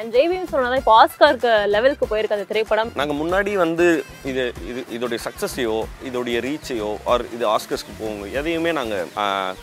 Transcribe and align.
And 0.00 0.14
Jai Bhim 0.16 0.50
சொன்னதான் 0.50 0.80
இப்போ 0.80 0.92
ஆஸ்காருக்கு 0.98 1.50
லெவலுக்கு 1.72 2.04
போயிருக்கு 2.10 2.36
அந்த 2.36 2.46
திரைப்படம். 2.50 2.90
நாங்கள் 3.00 3.18
முன்னாடி 3.20 3.52
வந்து 3.62 3.86
இது 4.30 4.44
இது 4.70 4.80
இதோடைய 4.96 5.18
சக்ஸஸையோ 5.24 5.74
இதோடைய 6.08 6.36
ரீச்சையோ 6.46 6.90
ஆர் 7.12 7.24
இது 7.36 7.44
ஆஸ்கர்ஸ்க்கு 7.54 7.94
போங்க 7.98 8.28
எதையுமே 8.40 8.70
நாங்கள் 8.78 9.10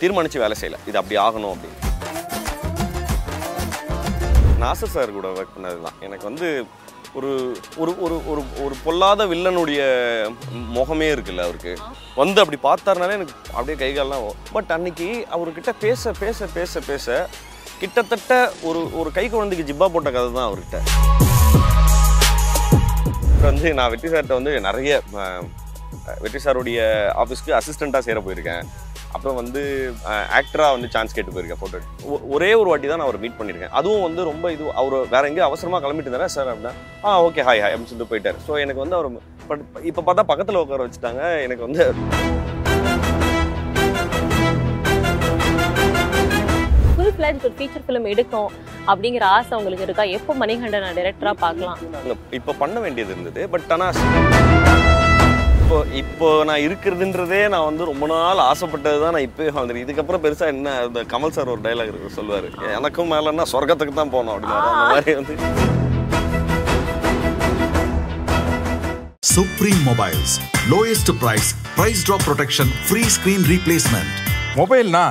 தீர்மானித்து 0.01 0.43
வேலை 0.43 0.57
செய்யலை. 0.59 0.79
இது 0.89 0.99
அப்படி 1.01 1.17
ஆகணும் 1.25 1.53
அப்படின்னு. 1.53 1.79
நாசர் 4.65 4.93
சார் 4.97 5.15
கூட 5.17 5.27
ஒர்க் 5.39 5.55
பண்ணது 5.57 5.81
தான். 5.87 5.97
எனக்கு 6.07 6.29
வந்து 6.29 6.47
ஒரு 7.17 7.33
ஒரு 7.81 7.91
ஒரு 8.05 8.15
ஒரு 8.31 8.41
ஒரு 8.63 8.77
பொல்லாத 8.85 9.29
வில்லனுடைய 9.33 9.81
முகமே 10.77 11.09
இருக்குல்ல 11.15 11.45
அவருக்கு. 11.47 11.75
வந்து 12.21 12.41
அப்படி 12.43 12.61
பார்த்தாருனாலே 12.69 13.19
எனக்கு 13.19 13.37
அப்படியே 13.57 13.79
கை 13.83 13.91
கால்லாம் 13.99 14.31
பட் 14.55 14.73
அன்னைக்கு 14.77 15.11
அவர்கிட்ட 15.35 15.73
பேச 15.85 16.11
பேச 16.23 16.47
பேச 16.57 16.79
பேச 16.93 17.27
கிட்டத்தட்ட 17.81 18.33
ஒரு 18.67 18.79
ஒரு 18.99 19.09
கை 19.17 19.25
குழந்தைக்கு 19.33 19.67
ஜிப்பா 19.69 19.87
போட்ட 19.93 20.09
கதை 20.15 20.29
தான் 20.37 20.47
அவர்கிட்ட. 20.49 20.77
இப்போ 23.33 23.45
வந்து 23.51 23.67
நான் 23.77 23.91
வெற்றி 23.93 24.07
சார்கிட்ட 24.11 24.37
வந்து 24.39 24.53
நிறைய 24.67 24.91
வெற்றி 26.23 26.39
சாருடைய 26.45 26.79
ஆஃபீஸ்க்கு 27.23 27.57
அசிஸ்டண்ட்டாக 27.57 28.05
சேர 28.07 28.19
போயிருக்கேன். 28.27 28.63
அப்புறம் 29.15 29.37
வந்து 29.41 29.61
ஆக்டராக 30.39 30.75
வந்து 30.75 30.87
சான்ஸ் 30.95 31.15
கேட்டு 31.17 31.33
போயிருக்கேன் 31.35 31.59
ஃபோட்டோ 31.61 32.17
ஒரே 32.35 32.49
ஒரு 32.61 32.67
வாட்டி 32.71 32.87
தான் 32.87 32.99
நான் 33.01 33.07
அவர் 33.09 33.21
மீட் 33.23 33.37
பண்ணியிருக்கேன் 33.39 33.75
அதுவும் 33.79 34.05
வந்து 34.07 34.21
ரொம்ப 34.31 34.51
இது 34.55 34.63
அவர் 34.81 34.95
வேற 35.13 35.23
எங்கேயும் 35.29 35.49
அவசரமாக 35.49 35.81
கிளம்பிட்டு 35.85 36.09
இருந்தாரா? 36.09 36.29
சார் 36.37 36.51
அப்படின்னா 36.53 36.73
ஆ 37.05 37.15
ஓகே 37.27 37.45
ஹாய் 37.49 37.61
ஹாய் 37.63 37.73
அப்படின்னு 37.73 37.91
சொல்லிட்டு 37.91 38.11
போயிட்டார். 38.13 38.39
ஸோ 38.47 38.59
எனக்கு 38.63 38.83
வந்து 38.83 38.97
அவர் 38.99 39.09
பட் 39.51 39.63
இப்போ 39.91 40.03
பார்த்தா 40.09 40.29
பக்கத்தில் 40.31 40.61
உட்கார 40.63 40.87
வச்சுட்டாங்க. 40.87 41.23
எனக்கு 41.47 41.65
வந்து 41.67 41.83
ஃபுல் 47.17 47.25
ஃபிளாஜ் 47.25 47.45
ஒரு 47.47 47.55
ஃபீச்சர் 47.59 47.83
ஃபிலிம் 47.85 48.07
எடுக்கும் 48.11 48.49
அப்படிங்கிற 48.91 49.23
ஆசை 49.35 49.53
உங்களுக்கு 49.59 49.85
இருக்கா? 49.87 50.03
எப்போ 50.17 50.31
மணிகண்டன் 50.41 50.97
டைரக்டரா 50.97 51.31
பார்க்கலாம்? 51.43 51.79
இப்போ 52.37 52.51
பண்ண 52.59 52.75
வேண்டியது 52.83 53.11
இருந்தது 53.13 53.41
பட் 53.53 53.71
ஆனால் 53.75 53.97
இப்போ 55.61 55.77
இப்போ 56.01 56.27
நான் 56.49 56.63
இருக்கிறதுன்றதே 56.65 57.39
நான் 57.53 57.65
வந்து 57.69 57.87
ரொம்ப 57.89 58.05
நாள் 58.11 58.41
ஆசைப்பட்டது 58.51 58.99
தான் 59.03 59.15
நான் 59.15 59.27
இப்போயே 59.29 59.49
வந்துருக்கு 59.57 59.85
இதுக்கப்புறம் 59.85 60.23
பெருசாக 60.25 60.53
என்ன 60.55 60.75
இந்த 60.87 61.01
கமல் 61.13 61.35
சார் 61.37 61.51
ஒரு 61.53 61.61
டைலாக் 61.65 61.91
இருக்கு 61.91 62.17
சொல்லுவார். 62.19 62.47
எனக்கும் 62.77 63.11
மேலேன்னா 63.13 63.47
சொர்க்கத்துக்கு 63.53 63.99
தான் 64.01 64.13
போகணும் 64.15 64.33
அப்படின்னு 64.35 64.59
அந்த 64.61 64.87
மாதிரி 64.93 65.17
வந்து. 65.19 65.35
Supreme 69.35 69.81
Mobiles. 69.89 70.31
Lowest 70.73 71.09
price, 71.23 71.49
price 71.79 72.01
drop 72.07 72.23
protection, 72.29 72.69
free 72.89 73.07
screen 73.17 73.41
replacement. 73.55 74.11
மொபைல்னா 74.59 75.05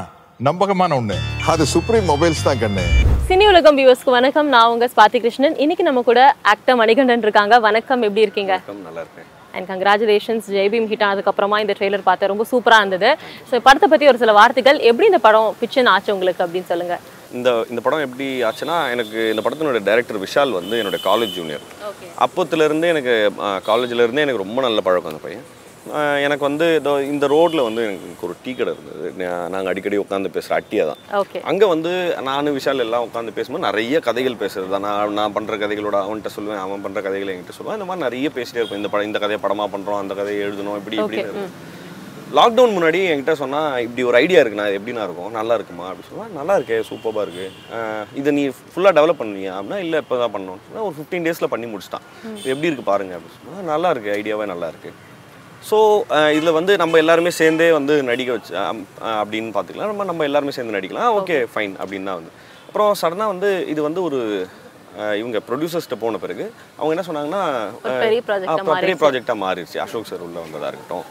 நம்பகமான 0.46 0.94
ஒண்ணு. 1.00 1.18
அது 1.52 1.64
சுப்ரீம் 1.72 2.06
மொபைல்ஸ் 2.10 2.40
தான் 2.46 2.60
கண்ணு. 2.60 2.84
சினி 3.26 3.44
உலகம் 3.50 3.76
வியூவர்ஸ்க்கு 3.78 4.14
வணக்கம். 4.16 4.48
நான் 4.54 4.70
உங்க 4.72 4.86
ஸ்வாதி 4.92 5.18
கிருஷ்ணன். 5.24 5.56
இன்னைக்கு 5.64 5.84
நம்ம 5.88 6.00
கூட 6.08 6.20
ஆக்டர் 6.52 6.78
மணிகண்டன் 6.80 7.22
இருக்காங்க. 7.26 7.54
வணக்கம். 7.66 8.00
எப்படி 8.06 8.24
இருக்கீங்க? 8.26 8.54
வணக்கம், 8.56 8.80
நல்லா 8.86 9.02
இருக்கேன். 9.04 9.28
அண்ட் 9.54 9.68
கங்க்ராச்சுலேஷன்ஸ் 9.70 10.46
ஜெய்பீம் 10.56 10.88
ஹிட் 10.92 11.04
ஆனதுக்கப்புறமா 11.08 11.58
இந்த 11.64 11.74
ட்ரெய்லர் 11.78 12.04
பார்த்தேன். 12.08 12.30
ரொம்ப 12.32 12.46
சூப்பராக 12.52 12.82
இருந்தது. 12.84 13.10
ஸோ 13.50 13.60
படத்தை 13.66 13.88
பற்றி 13.92 14.08
ஒரு 14.12 14.20
சில 14.22 14.34
வார்த்தைகள். 14.38 14.80
எப்படி 14.90 15.08
இந்த 15.12 15.20
படம் 15.26 15.48
பிச்சன் 15.60 15.90
ஆச்சு 15.94 16.14
உங்களுக்கு 16.16 16.44
அப்படின்னு 16.46 16.70
சொல்லுங்க. 16.72 16.96
இந்த 17.38 17.50
இந்த 17.72 17.82
படம் 17.86 18.04
எப்படி 18.06 18.28
ஆச்சுன்னா 18.48 18.78
எனக்கு 18.94 19.20
இந்த 19.34 19.44
படத்தினுடைய 19.46 19.84
டைரக்டர் 19.90 20.22
விஷால் 20.24 20.56
வந்து 20.60 20.80
என்னோட 20.82 21.00
காலேஜ் 21.08 21.36
ஜூனியர் 21.38 21.64
ஓகே 21.90 22.08
அப்போத்துலேருந்தே 22.26 22.90
எனக்கு 22.94 23.14
காலேஜில் 23.70 24.04
இருந்தே 24.06 24.24
எனக்கு 24.26 24.44
ரொம்ப 24.44 24.60
நல்ல 24.68 24.80
பழக்கம் 24.88 25.12
அந்த 25.12 25.22
பையன். 25.26 25.46
எனக்கு 26.26 26.44
வந்து 26.48 26.66
இதோ 26.78 26.92
இந்த 27.12 27.24
ரோட்டில் 27.34 27.64
வந்து 27.66 27.82
எனக்கு 27.88 28.26
ஒரு 28.28 28.34
டீ 28.44 28.52
கடை 28.58 28.72
இருந்தது. 28.74 29.08
நாங்கள் 29.54 29.70
அடிக்கடி 29.72 30.00
உட்காந்து 30.04 30.34
பேசுகிற 30.36 30.58
அட்டியா 30.58 30.84
தான். 30.90 31.00
அங்கே 31.50 31.66
வந்து 31.74 31.92
நானும் 32.30 32.56
விஷால் 32.58 32.84
எல்லாம் 32.86 33.06
உட்காந்து 33.08 33.36
பேசும்போது 33.36 33.66
நிறைய 33.68 34.00
கதைகள் 34.08 34.40
பேசுறது 34.42 34.72
தான். 34.74 34.86
நான் 34.88 35.16
நான் 35.20 35.36
பண்ணுற 35.36 35.56
கதைகளோட 35.62 35.98
அவன்கிட்ட 36.06 36.32
சொல்லுவேன் 36.36 36.64
அவன் 36.64 36.84
பண்ணுற 36.86 37.02
கதைகளை 37.06 37.32
என்கிட்ட 37.34 37.56
சொல்லுவான். 37.58 37.78
இந்த 37.80 37.88
மாதிரி 37.90 38.06
நிறைய 38.06 38.30
பேசிட்டே 38.38 38.60
இருப்பேன் 38.60 38.82
இந்த 38.82 38.92
படம் 38.94 39.10
இந்த 39.10 39.20
கதையை 39.24 39.40
படமாக 39.46 39.70
பண்ணுறோம் 39.76 40.02
அந்த 40.02 40.16
கதையை 40.20 40.42
எழுதணும் 40.48 40.78
இப்படி 40.82 40.98
ஓகே 41.06 41.22
இப்படி 41.24 41.46
லாக்டவுன் 42.36 42.74
முன்னாடி 42.76 43.00
என்கிட்ட 43.10 43.34
சொன்னால் 43.40 43.82
இப்படி 43.84 44.02
ஒரு 44.10 44.16
ஐடியா 44.22 44.40
இருக்குண்ணா 44.42 44.64
இது 44.68 44.78
எப்படிண்ணா 44.78 45.04
இருக்கும்? 45.06 45.30
நல்லா 45.38 45.54
இருக்குமா? 45.58 45.84
அப்படி 45.90 46.06
சொன்னா 46.08 46.24
நல்லா 46.38 46.54
இருக்கே 46.58 46.78
சூப்பராக 46.88 47.24
இருக்கு. 47.26 47.46
ஆஹ் 47.76 48.06
இதை 48.20 48.30
நீ 48.38 48.44
ஃபுல்லாக 48.72 48.96
டெவலப் 48.98 49.20
பண்ணுவியா? 49.20 49.52
அப்படின்னா 49.58 49.78
இல்லை 49.84 49.98
இப்போ 50.02 50.16
தான் 50.22 50.32
பண்ணணும் 50.34 50.84
ஒரு 50.86 50.94
ஃபிஃப்டீன் 50.96 51.26
டேஸில் 51.26 51.52
பண்ணி 51.52 51.68
முடிச்சிட்டான். 51.72 52.06
இது 52.40 52.52
எப்படி 52.54 52.70
இருக்கு 52.70 52.90
பாருங்க 52.92 53.14
அப்படின்னு 53.16 53.36
சொன்னா 53.38 53.68
நல்லா 53.72 53.90
இருக்கு 53.94 54.14
ஐடியாவே 54.20 54.46
நல்லா 54.52 54.70
இருக்கு. 54.72 54.92
ஸோ 55.70 55.78
இதில் 56.36 56.56
வந்து 56.58 56.72
நம்ம 56.82 56.98
எல்லாருமே 57.02 57.30
சேர்ந்தே 57.40 57.68
வந்து 57.78 57.94
நடிக்க 58.10 58.30
வச்சு 58.32 58.52
அப்படின்னு 59.20 59.50
பார்த்துக்கலாம் 59.56 59.90
நம்ம 59.92 60.04
நம்ம 60.10 60.24
எல்லாருமே 60.28 60.54
சேர்ந்து 60.56 60.76
நடிக்கலாம். 60.78 61.10
ஓகே 61.20 61.36
ஃபைன் 61.52 61.74
அப்படின்னு 61.82 62.08
தான் 62.10 62.20
வந்து. 62.20 62.32
அப்புறம் 62.68 62.92
சடனாக 63.00 63.32
வந்து 63.34 63.50
இது 63.72 63.80
வந்து 63.88 64.00
ஒரு 64.08 64.20
இவங்க 65.20 65.38
ப்ரொடியூசர்ஸ்ட்டு 65.48 66.00
போன 66.02 66.18
பிறகு 66.24 66.44
அவங்க 66.78 66.92
என்ன 66.94 67.04
சொன்னாங்கன்னா 67.08 67.42
பெரிய. 68.04 68.20
ப்ராஜெக்டாக 69.02 69.36
மாறிடுச்சு. 69.44 69.78
அசோக் 69.84 70.10
சார் 70.10 70.26
உள்ள 70.26 70.36
வந்ததாக 70.44 70.70
இருக்கட்டும் 70.72 71.06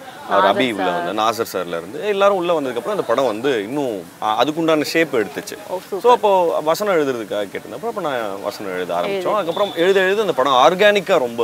அபி 0.52 0.66
உள்ள 0.76 0.88
வந்து 0.96 1.12
நாசர் 1.20 1.50
சார்ல 1.52 1.80
இருந்து 1.82 2.00
எல்லாரும் 2.14 2.40
உள்ள 2.42 2.52
வந்ததுக்கப்புறம் 2.58 2.96
அந்த 2.98 3.06
படம் 3.10 3.30
வந்து 3.32 3.50
இன்னும் 3.68 3.98
அதுக்குண்டான 4.42 4.88
ஷேப் 4.94 5.14
எடுத்துச்சு. 5.22 5.58
ஸோ 6.04 6.08
அப்போ 6.16 6.32
வசனம் 6.70 6.96
எழுதுறதுக்காக 6.98 7.50
கேட்டிருந்தப்போ 7.52 7.90
அப்போ 7.92 8.04
நான் 8.08 8.42
வசனம் 8.48 8.74
எழுத 8.78 8.94
ஆரம்பித்தோம் 9.00 9.38
அதுக்கப்புறம் 9.40 9.74
எழுத 9.84 9.98
எழுத 10.08 10.26
அந்த 10.26 10.36
படம் 10.40 10.58
ஆர்கானிக்காக 10.64 11.20
ரொம்ப 11.26 11.44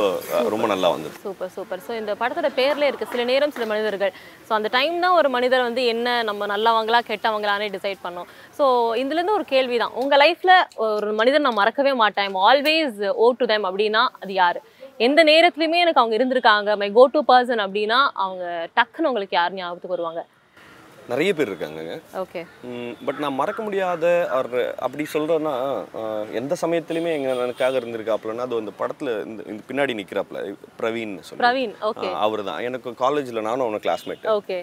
ரொம்ப 0.54 0.66
நல்லா 0.72 0.90
வந்தது. 0.94 1.14
சூப்பர் 1.26 1.52
சூப்பர் 1.56 1.84
ஸோ 1.86 1.94
இந்த 2.00 2.14
படத்தோட 2.22 2.50
பேர்ல 2.60 2.88
இருக்கு. 2.90 3.10
சில 3.12 3.24
நேரம் 3.32 3.54
சில 3.58 3.66
மனிதர்கள். 3.72 4.12
ஸோ 4.48 4.52
அந்த 4.58 4.70
டைம் 4.78 4.96
தான் 5.04 5.16
ஒரு 5.20 5.30
மனிதர் 5.36 5.66
வந்து 5.68 5.84
என்ன 5.94 6.16
நம்ம 6.30 6.48
நல்லவங்களா 6.54 7.00
கெட்டவங்களானே 7.12 7.68
டிசைட் 7.76 8.02
பண்ணோம். 8.06 8.28
ஸோ 8.58 8.64
இதுலேருந்து 9.02 9.36
ஒரு 9.38 9.46
கேள்வி 9.52 9.76
தான் 9.82 9.96
உங்கள் 10.00 10.20
லைஃப்பில் 10.22 10.54
ஒரு 10.86 11.12
மனிதர் 11.20 11.44
நான் 11.46 11.60
மறக்கவே 11.60 11.92
மாட்டேன். 12.02 12.36
ஆல்வேஸ் 12.48 13.00
ஓ 13.22 13.26
டு 13.40 13.46
them 13.52 13.64
அப்படின்னா 13.70 14.02
அது 14.22 14.34
யார்? 14.42 14.60
எந்த 15.06 15.20
நேரத்துலையுமே 15.30 15.82
எனக்கு 15.84 16.02
அவங்க 16.02 16.16
இருந்திருக்காங்க. 16.18 16.70
மை 16.82 16.88
கோ 16.98 17.04
டு 17.14 17.22
பர்சன் 17.30 17.64
அப்படின்னா 17.66 17.98
அவங்க 18.24 18.44
டக்குன்னு 18.78 19.10
உங்களுக்கு 19.10 19.38
யார் 19.38 19.58
ஞாபகத்துக்கு 19.58 19.96
வருவாங்க? 19.96 20.22
நிறைய 21.10 21.30
பேர் 21.36 21.50
இருக்காங்கங்க 21.50 21.94
ஓகே 22.20 22.40
பட் 23.06 23.20
நான் 23.22 23.38
மறக்க 23.38 23.60
முடியாத 23.66 24.04
ஒரு 24.38 24.60
அப்படி 24.86 25.04
சொல்கிறேன்னா 25.14 25.54
எந்த 26.40 26.56
சமயத்துலையுமே 26.62 27.14
எங்க 27.16 27.30
எனக்காக 27.46 27.80
இருந்திருக்காப்புலன்னா 27.80 28.46
அது 28.46 28.62
அந்த 28.62 28.74
படத்தில் 28.80 29.10
இந்த 29.28 29.40
இந்த 29.52 29.62
பின்னாடி 29.70 29.98
நிற்கிறாப்புல 30.00 30.40
பிரவீன் 30.80 31.16
சொல்லி 31.28 31.42
பிரவீன் 31.42 31.74
ஓகே 31.90 32.10
அவர் 32.26 32.42
தான் 32.50 32.62
எனக்கு 32.68 32.92
காலேஜில் 33.04 33.46
நானும் 33.48 33.66
அவனை 33.66 33.80
கிளாஸ்மேட் 33.86 34.28
ஓகே 34.38 34.58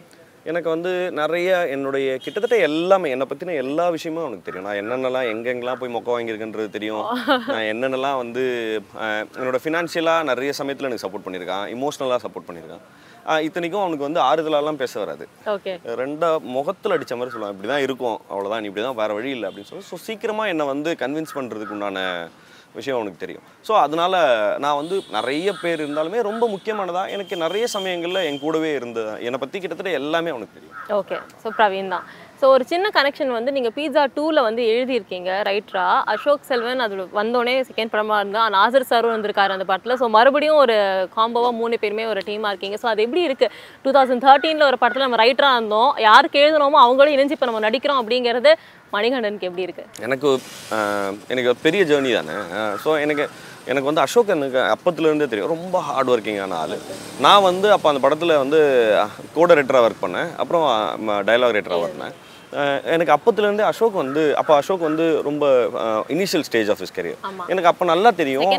எனக்கு 0.49 0.69
வந்து 0.69 0.91
நிறைய 1.19 1.47
என்னுடைய 1.73 2.05
கிட்டத்தட்ட 2.17 2.57
எல்லாமே 2.67 3.07
என்னை 3.09 3.25
பற்றின 3.25 3.55
எல்லா 3.61 3.85
விஷயமும் 3.89 4.23
அவனுக்கு 4.23 4.45
தெரியும். 4.45 4.67
நான் 4.67 4.79
என்னென்னலாம் 4.81 5.29
எங்கெங்கெல்லாம் 5.31 5.81
போய் 5.81 5.93
மொக்க 5.95 6.09
வாங்கியிருக்கேன்றது 6.13 6.69
தெரியும். 6.71 7.03
நான் 7.49 7.67
என்னென்னலாம் 7.71 8.19
வந்து 8.21 8.43
அஹ், 9.01 9.25
என்னோட 9.37 9.59
ஃபினான்ஷியலாக 9.63 10.27
நிறைய 10.29 10.53
சமயத்தில் 10.59 10.89
எனக்கு 10.89 11.05
சப்போர்ட் 11.05 11.25
பண்ணியிருக்கான். 11.25 11.65
இமோஷ்னலாக 11.75 12.21
சப்போர்ட் 12.25 12.49
பண்ணியிருக்கான். 12.49 12.83
இத்தனைக்கும் 13.45 13.81
அவனுக்கு 13.81 14.05
வந்து 14.05 14.21
ஆறுதலாலாம் 14.25 14.81
பேச 14.81 14.93
வராது. 14.99 15.25
ஓகே. 15.53 15.73
ரெண்டா 15.99 16.27
முகத்தில் 16.53 16.95
அடிச்ச 16.95 17.15
மாதிரி 17.17 17.33
சொல்லுவான் 17.33 17.55
இப்படி 17.55 17.69
தான் 17.69 17.85
இருக்கும் 17.85 18.17
அவ்வளோதான் 18.31 18.67
இப்படி 18.69 18.83
தான் 18.83 18.97
வேறு 18.97 19.17
வழி 19.17 19.31
இல்லை 19.35 19.47
அப்படின்னு 19.49 19.71
சொல்லி. 19.71 19.87
ஸோ 19.89 19.97
சீக்கிரமாக 20.05 20.53
என்னை 20.53 20.67
வந்து 20.71 20.91
கன்வின்ஸ் 21.01 21.35
பண்ணுறதுக்கு 21.35 21.75
உண்டான 21.77 22.01
விஷயம் 22.77 22.97
அவனுக்கு 22.97 23.23
தெரியும். 23.23 23.45
ஸோ 23.67 23.73
அதனால் 23.85 24.19
நான் 24.65 24.79
வந்து 24.81 24.95
நிறைய 25.17 25.49
பேர் 25.61 25.83
இருந்தாலுமே 25.85 26.21
ரொம்ப 26.29 26.47
முக்கியமானதாக 26.55 27.13
எனக்கு 27.17 27.35
நிறைய 27.45 27.67
சமயங்களில் 27.75 28.25
என் 28.29 28.41
கூடவே 28.45 28.71
இருந்தது 28.79 29.13
என்னை 29.27 29.39
பற்றி 29.43 29.59
கிட்டத்தட்ட 29.59 29.99
எல்லாமே 30.01 30.33
அவனுக்கு 30.33 30.57
தெரியும். 30.57 30.75
ஓகே 31.01 31.19
ஸோ 31.43 31.47
பிரவீன் 31.59 31.93
தான். 31.95 32.07
ஸோ 32.41 32.47
ஒரு 32.55 32.63
சின்ன 32.71 32.87
கனெக்ஷன் 32.95 33.31
வந்து 33.35 33.51
நீங்கள் 33.55 33.73
பீட்சா 33.77 34.03
டூவில் 34.17 34.45
வந்து 34.45 34.61
எழுதியிருக்கீங்க 34.73 35.31
ரைட்ரா 35.47 35.85
அசோக் 36.11 36.45
செல்வன் 36.49 36.83
அது 36.85 36.95
வந்தோடனே 37.17 37.55
செகண்ட் 37.69 37.91
படமாக 37.93 38.19
இருந்தால் 38.21 38.53
நாசர் 38.55 38.87
சாரும் 38.91 39.13
வந்திருக்காரு 39.15 39.55
அந்த 39.55 39.65
படத்தில். 39.71 39.97
ஸோ 40.01 40.07
மறுபடியும் 40.15 40.59
ஒரு 40.63 40.75
காம்போவாக 41.15 41.53
மூணு 41.59 41.79
பேருமே 41.81 42.05
ஒரு 42.11 42.21
டீமாக 42.27 42.51
இருக்கீங்க. 42.53 42.77
ஸோ 42.83 42.87
அது 42.91 43.03
எப்படி 43.07 43.23
இருக்குது 43.29 43.53
டூ 43.85 43.91
தௌசண்ட் 43.97 44.25
தேர்ட்டீனில் 44.27 44.67
ஒரு 44.69 44.79
படத்தில் 44.83 45.05
நம்ம 45.07 45.19
ரைட்டராக 45.23 45.57
இருந்தோம். 45.59 45.91
யாருக்கு 46.07 46.43
எழுதுனோமோ 46.45 46.79
அவங்களும் 46.85 47.15
இணைஞ்சு 47.15 47.35
இப்போ 47.37 47.49
நம்ம 47.51 47.63
நடிக்கிறோம் 47.67 47.99
அப்படிங்கிறது 48.03 48.53
மணிகண்டனுக்கு 48.95 49.47
எப்படி 49.49 49.65
இருக்குது 49.67 50.03
எனக்கு 50.05 50.27
எனக்கு 51.31 51.51
ஒரு 51.53 51.59
பெரிய 51.65 51.81
ஜேர்னி 51.89 52.11
தானே. 52.17 52.35
ஸோ 52.83 52.89
எனக்கு 53.05 53.25
எனக்கு 53.71 53.89
வந்து 53.89 54.03
அசோக் 54.03 54.33
எனக்கு 54.35 54.59
அப்பத்துலேருந்தே 54.73 55.27
தெரியும். 55.31 55.51
ரொம்ப 55.55 55.79
ஹார்ட் 55.87 56.11
ஒர்க்கிங்கான 56.13 56.55
ஆள். 56.61 56.75
நான் 57.25 57.45
வந்து 57.49 57.67
அப்போ 57.75 57.87
அந்த 57.91 58.01
படத்தில் 58.05 58.39
வந்து 58.43 58.59
கோட 59.35 59.57
ரைட்டராக 59.59 59.87
ஒர்க் 59.87 60.03
பண்ணேன். 60.05 60.29
அப்புறம் 60.41 60.65
டைலாக் 61.27 61.55
ரைட்டராக 61.57 61.83
ஒர்க் 61.83 61.97
பண்ணேன். 61.97 62.15
எனக்கு 62.93 63.13
அப்பத்துலேருந்தே 63.15 63.65
அசோக் 63.69 63.97
வந்து 64.01 64.21
அப்போ 64.39 64.53
அசோக் 64.59 64.85
வந்து 64.87 65.05
ரொம்ப 65.27 65.45
initial 66.15 66.45
stage 66.47 66.69
of 66.73 66.81
his 66.83 66.91
career. 66.95 67.19
எனக்கு 67.53 67.69
அப்போ 67.71 67.85
நல்லா 67.91 68.09
தெரியும்? 68.21 68.53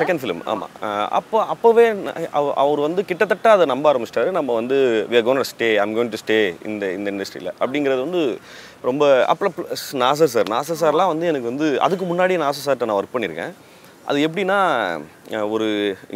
செகண்ட் 0.00 0.20
ஃபிலிம் 0.22 0.42
ஆமாம் 0.52 0.72
அப்போ 1.18 1.38
அப்போவே 1.54 1.86
அவர் 2.64 2.82
வந்து 2.86 3.02
கிட்டத்தட்ட 3.08 3.50
அதை 3.54 3.66
நம்ப 3.72 3.92
ஆரம்பிச்சிட்டாரு. 3.92 4.30
நம்ம 4.38 4.54
வந்து 4.60 4.76
we 5.12 5.18
are 5.20 5.24
going 5.28 5.40
to 5.42 5.48
stay 5.52 5.70
I'm 5.84 5.94
going 5.96 6.10
to 6.14 6.20
stay 6.22 6.38
இந்த 6.70 6.92
இந்த 6.98 7.08
இண்டஸ்ட்ரியில் 7.14 7.52
அப்படிங்கிறது 7.62 8.04
வந்து 8.06 8.22
ரொம்ப 8.90 9.08
plus 9.40 9.82
நாசர் 10.04 10.32
சார். 10.34 10.48
நாசர் 10.54 10.80
சார்லாம் 10.82 11.12
வந்து 11.12 11.28
எனக்கு 11.32 11.50
வந்து 11.52 11.68
அதுக்கு 11.86 12.06
முன்னாடி 12.12 12.36
நாசர் 12.44 12.66
சார்கிட்ட 12.66 12.88
நான் 12.90 13.00
ஒர்க் 13.00 13.14
பண்ணியிருக்கேன் 13.16 13.54
அது 14.10 14.20
எப்படின்னா 14.26 14.60
ஒரு 15.54 15.66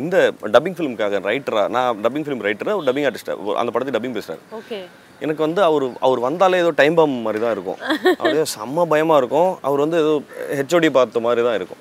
இந்த 0.02 0.16
டப்பிங் 0.54 0.76
ஃபிலிமுக்காக 0.78 1.20
ரைட்டராக 1.30 1.74
நான் 1.76 2.00
டப்பிங் 2.06 2.26
ஃபிலிம் 2.28 2.44
ரைட்டராக 2.48 2.78
ஒரு 2.78 2.86
டப்பிங் 2.88 3.08
ஆர்டிஸ்டாக 3.10 3.58
அந்த 3.62 3.72
படத்தை 3.74 3.94
டப்பிங் 3.96 4.16
பேசுகிறார் 4.18 4.42
ஓகே. 4.60 4.80
எனக்கு 5.24 5.42
வந்து 5.46 5.60
அவர் 5.68 5.84
அவர் 6.06 6.20
வந்தாலே 6.26 6.60
ஏதோ 6.62 6.70
டைம் 6.80 6.96
பாம் 6.98 7.14
மாதிரி 7.26 7.40
தான் 7.44 7.54
இருக்கும். 7.56 7.78
அப்படியே 8.18 8.44
செம்ம 8.56 8.84
பயமாக 8.92 9.20
இருக்கும். 9.22 9.50
அவர் 9.68 9.82
வந்து 9.84 9.98
ஏதோ 10.04 10.12
ஹெச்ஓடி 10.58 10.88
பார்த்த 10.96 11.22
மாதிரி 11.26 11.44
தான் 11.48 11.56
இருக்கும். 11.58 11.80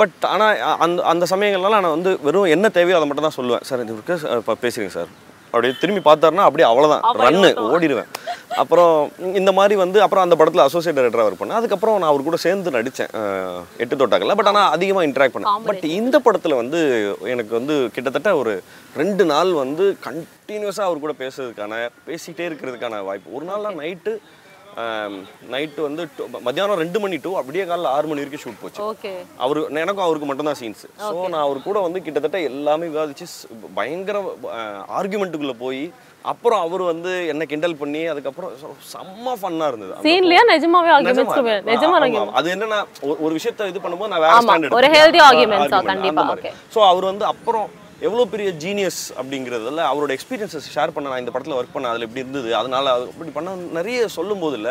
பட் 0.00 0.16
ஆனால் 0.32 0.62
அந்த 0.86 0.98
அந்த 1.12 1.26
சமயங்கள்லாம் 1.32 1.76
நான் 1.84 1.96
வந்து 1.96 2.12
வெறும் 2.28 2.52
என்ன 2.56 2.68
தேவையோ 2.78 2.98
அதை 3.00 3.08
மட்டும் 3.10 3.28
தான் 3.28 3.38
சொல்லுவேன். 3.38 3.66
சார் 3.70 3.84
இது 3.84 3.94
இருக்கு 3.98 4.16
இப்போ 4.40 4.56
பேசுகிறேங்க 4.64 4.94
சார். 4.98 5.12
அப்படியே 5.52 5.72
திரும்பி 5.80 6.02
பார்த்தாருன்னா 6.08 6.44
அப்படியே 6.48 6.66
அவ்வளோதான் 6.68 7.02
ரன்னு 7.22 7.48
ஓடிடுவேன். 7.72 8.10
அப்புறம் 8.62 8.94
இந்த 9.40 9.50
மாதிரி 9.58 9.74
வந்து 9.82 9.98
அப்புறம் 10.04 10.24
அந்த 10.26 10.36
படத்தில் 10.40 10.64
அசோசியேட் 10.66 10.98
டைரக்டராக 10.98 11.28
ஒர்க் 11.28 11.40
பண்ணேன். 11.42 11.60
அதுக்கப்புறம் 11.60 11.98
நான் 12.00 12.12
அவர் 12.12 12.26
கூட 12.28 12.38
சேர்ந்து 12.46 12.74
நடித்தேன் 12.76 13.12
எட்டு 13.82 14.00
தொட்டாக்கல 14.02 14.36
பட் 14.40 14.50
ஆனால் 14.52 14.70
அதிகமாக 14.76 15.06
இன்ட்ராக்ட் 15.08 15.34
பண்ணேன். 15.36 15.66
பட் 15.70 15.84
இந்த 16.00 16.18
படத்தில் 16.26 16.60
வந்து 16.62 16.80
எனக்கு 17.34 17.52
வந்து 17.58 17.76
கிட்டத்தட்ட 17.96 18.32
ஒரு 18.42 18.54
ரெண்டு 19.00 19.26
நாள் 19.32 19.50
வந்து 19.62 19.86
கண்டினியூஸாக 20.08 20.88
அவர் 20.88 21.04
கூட 21.04 21.14
பேசுறதுக்கான 21.24 21.82
பேசிக்கிட்டே 22.08 22.46
இருக்கிறதுக்கான 22.50 23.02
வாய்ப்பு. 23.08 23.36
ஒரு 23.38 23.46
நாள்லாம் 23.50 23.80
நைட்டு 23.82 24.14
நைட்டு 25.50 25.80
வந்து 25.80 26.02
மத்தியானம் 26.40 26.78
ரெண்டு 26.78 27.00
மணி 27.00 27.16
டூ 27.18 27.32
அப்படியே 27.36 27.64
காலைல 27.64 27.90
ஆறு 27.92 28.06
மணி 28.06 28.22
வரைக்கும் 28.22 28.44
ஷூட் 28.44 28.60
போச்சு. 28.60 28.80
ஓகே. 28.84 29.12
அவரு 29.38 29.60
எனக்கும் 29.76 30.04
அவருக்கு 30.04 30.26
மட்டும்தான் 30.26 30.60
சீன்ஸ் 30.60 30.84
ஸோ 31.02 31.16
நான் 31.28 31.44
அவர் 31.44 31.60
கூட 31.62 31.80
வந்து 31.80 32.02
கிட்டத்தட்ட 32.02 32.40
எல்லாமே 32.50 32.86
விவாதிச்சு 32.88 33.26
பயங்கர 33.74 34.16
ஆர்குமெண்ட்டுக்குள்ளே 34.96 35.56
போய் 35.58 35.82
அப்புறம் 36.24 36.60
அவர் 36.60 36.82
வந்து 36.82 37.12
என்ன 37.28 37.44
கிண்டல் 37.44 37.76
பண்ணி 37.76 38.00
அதுக்கப்புறம் 38.06 38.50
சொ- 38.60 38.74
செம்ம 38.90 39.34
ஃபன்னாக 39.38 39.68
இருந்தது. 39.68 39.94
சீன்லயா 40.04 40.42
நிஜமாவே 40.50 40.90
நிஜமா. 41.00 41.30
ஆர்குமெண்ட்ஸ் 41.30 41.68
நிஜமா. 41.70 41.98
அது 42.32 42.48
என்னன்னா 42.54 42.78
ஒரு- 43.20 43.32
விஷயத்தை 43.32 43.68
இது 43.68 43.80
பண்ணும்போது 43.80 44.08
நான் 44.08 44.24
வேற 44.26 44.32
ஆமா, 44.32 44.44
ஸ்டாண்ட் 44.46 44.76
ஒரு 44.78 44.88
healthy 44.88 45.20
arguments 45.22 45.74
ஆ, 45.74 45.82
கண்டிப்பா, 45.90 46.24
okay. 46.34 46.52
ஸோ 46.74 46.88
அவர் 46.88 47.04
வந்து 47.04 47.24
அப்புறம் 47.24 47.66
எவ்வளோ 48.06 48.22
பெரிய 48.32 48.48
ஜீனியஸ் 48.64 49.00
அப்படிங்கிறதுல 49.20 49.82
அவரோட 49.90 50.10
எக்ஸ்பீரியன்ஸஸ் 50.16 50.66
ஷேர் 50.74 50.94
பண்ண 50.94 51.10
நான் 51.12 51.22
இந்த 51.22 51.32
படத்தில் 51.34 51.58
ஒர்க் 51.58 51.74
பண்ண 51.76 51.90
அதில் 51.92 52.06
எப்படி 52.06 52.22
இருந்தது. 52.24 52.50
அதனால 52.60 52.92
அது 52.96 53.04
இப்படி 53.12 53.32
பண்ண 53.36 53.50
நிறைய 53.78 53.98
சொல்லும் 54.16 54.42
போது 54.44 54.56
இல்ல 54.60 54.70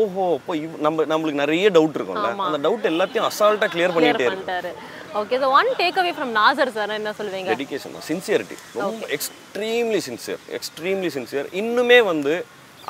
ஓஹோ 0.00 0.24
இப்போ 0.38 0.52
நம்ம 0.86 1.04
நம்மளுக்கு 1.12 1.42
நிறைய 1.44 1.68
டவுட் 1.76 1.96
இருக்கும்ல. 1.98 2.28
அந்த 2.48 2.58
டவுட் 2.66 2.90
எல்லாத்தையும் 2.92 3.28
அசால்ட்டாக 3.30 3.70
கிளியர் 3.72 3.94
பண்ணிட்டே 3.96 4.26
இருக்கு 4.28 4.74
okay 5.20 5.38
so 5.42 5.46
one 5.60 5.70
takeaway 6.02 6.12
from 6.16 6.32
Nassar 6.40 6.72
sir 6.76 6.92
என்ன 6.98 7.12
சொல்லுவீங்க? 7.20 7.50
டெடிகேஷன் 7.54 7.96
தான் 7.96 8.06
சின்சியரிட்டி 8.10 8.56
ரொம்ப 8.82 9.06
எக்ஸ்ட்ரீம்லி 9.16 10.00
சின்சியர் 10.08 10.42
எக்ஸ்ட்ரீம்லி 10.58 11.10
சின்சியர் 11.16 11.48
இன்னுமே 11.62 11.98
வந்து 12.10 12.34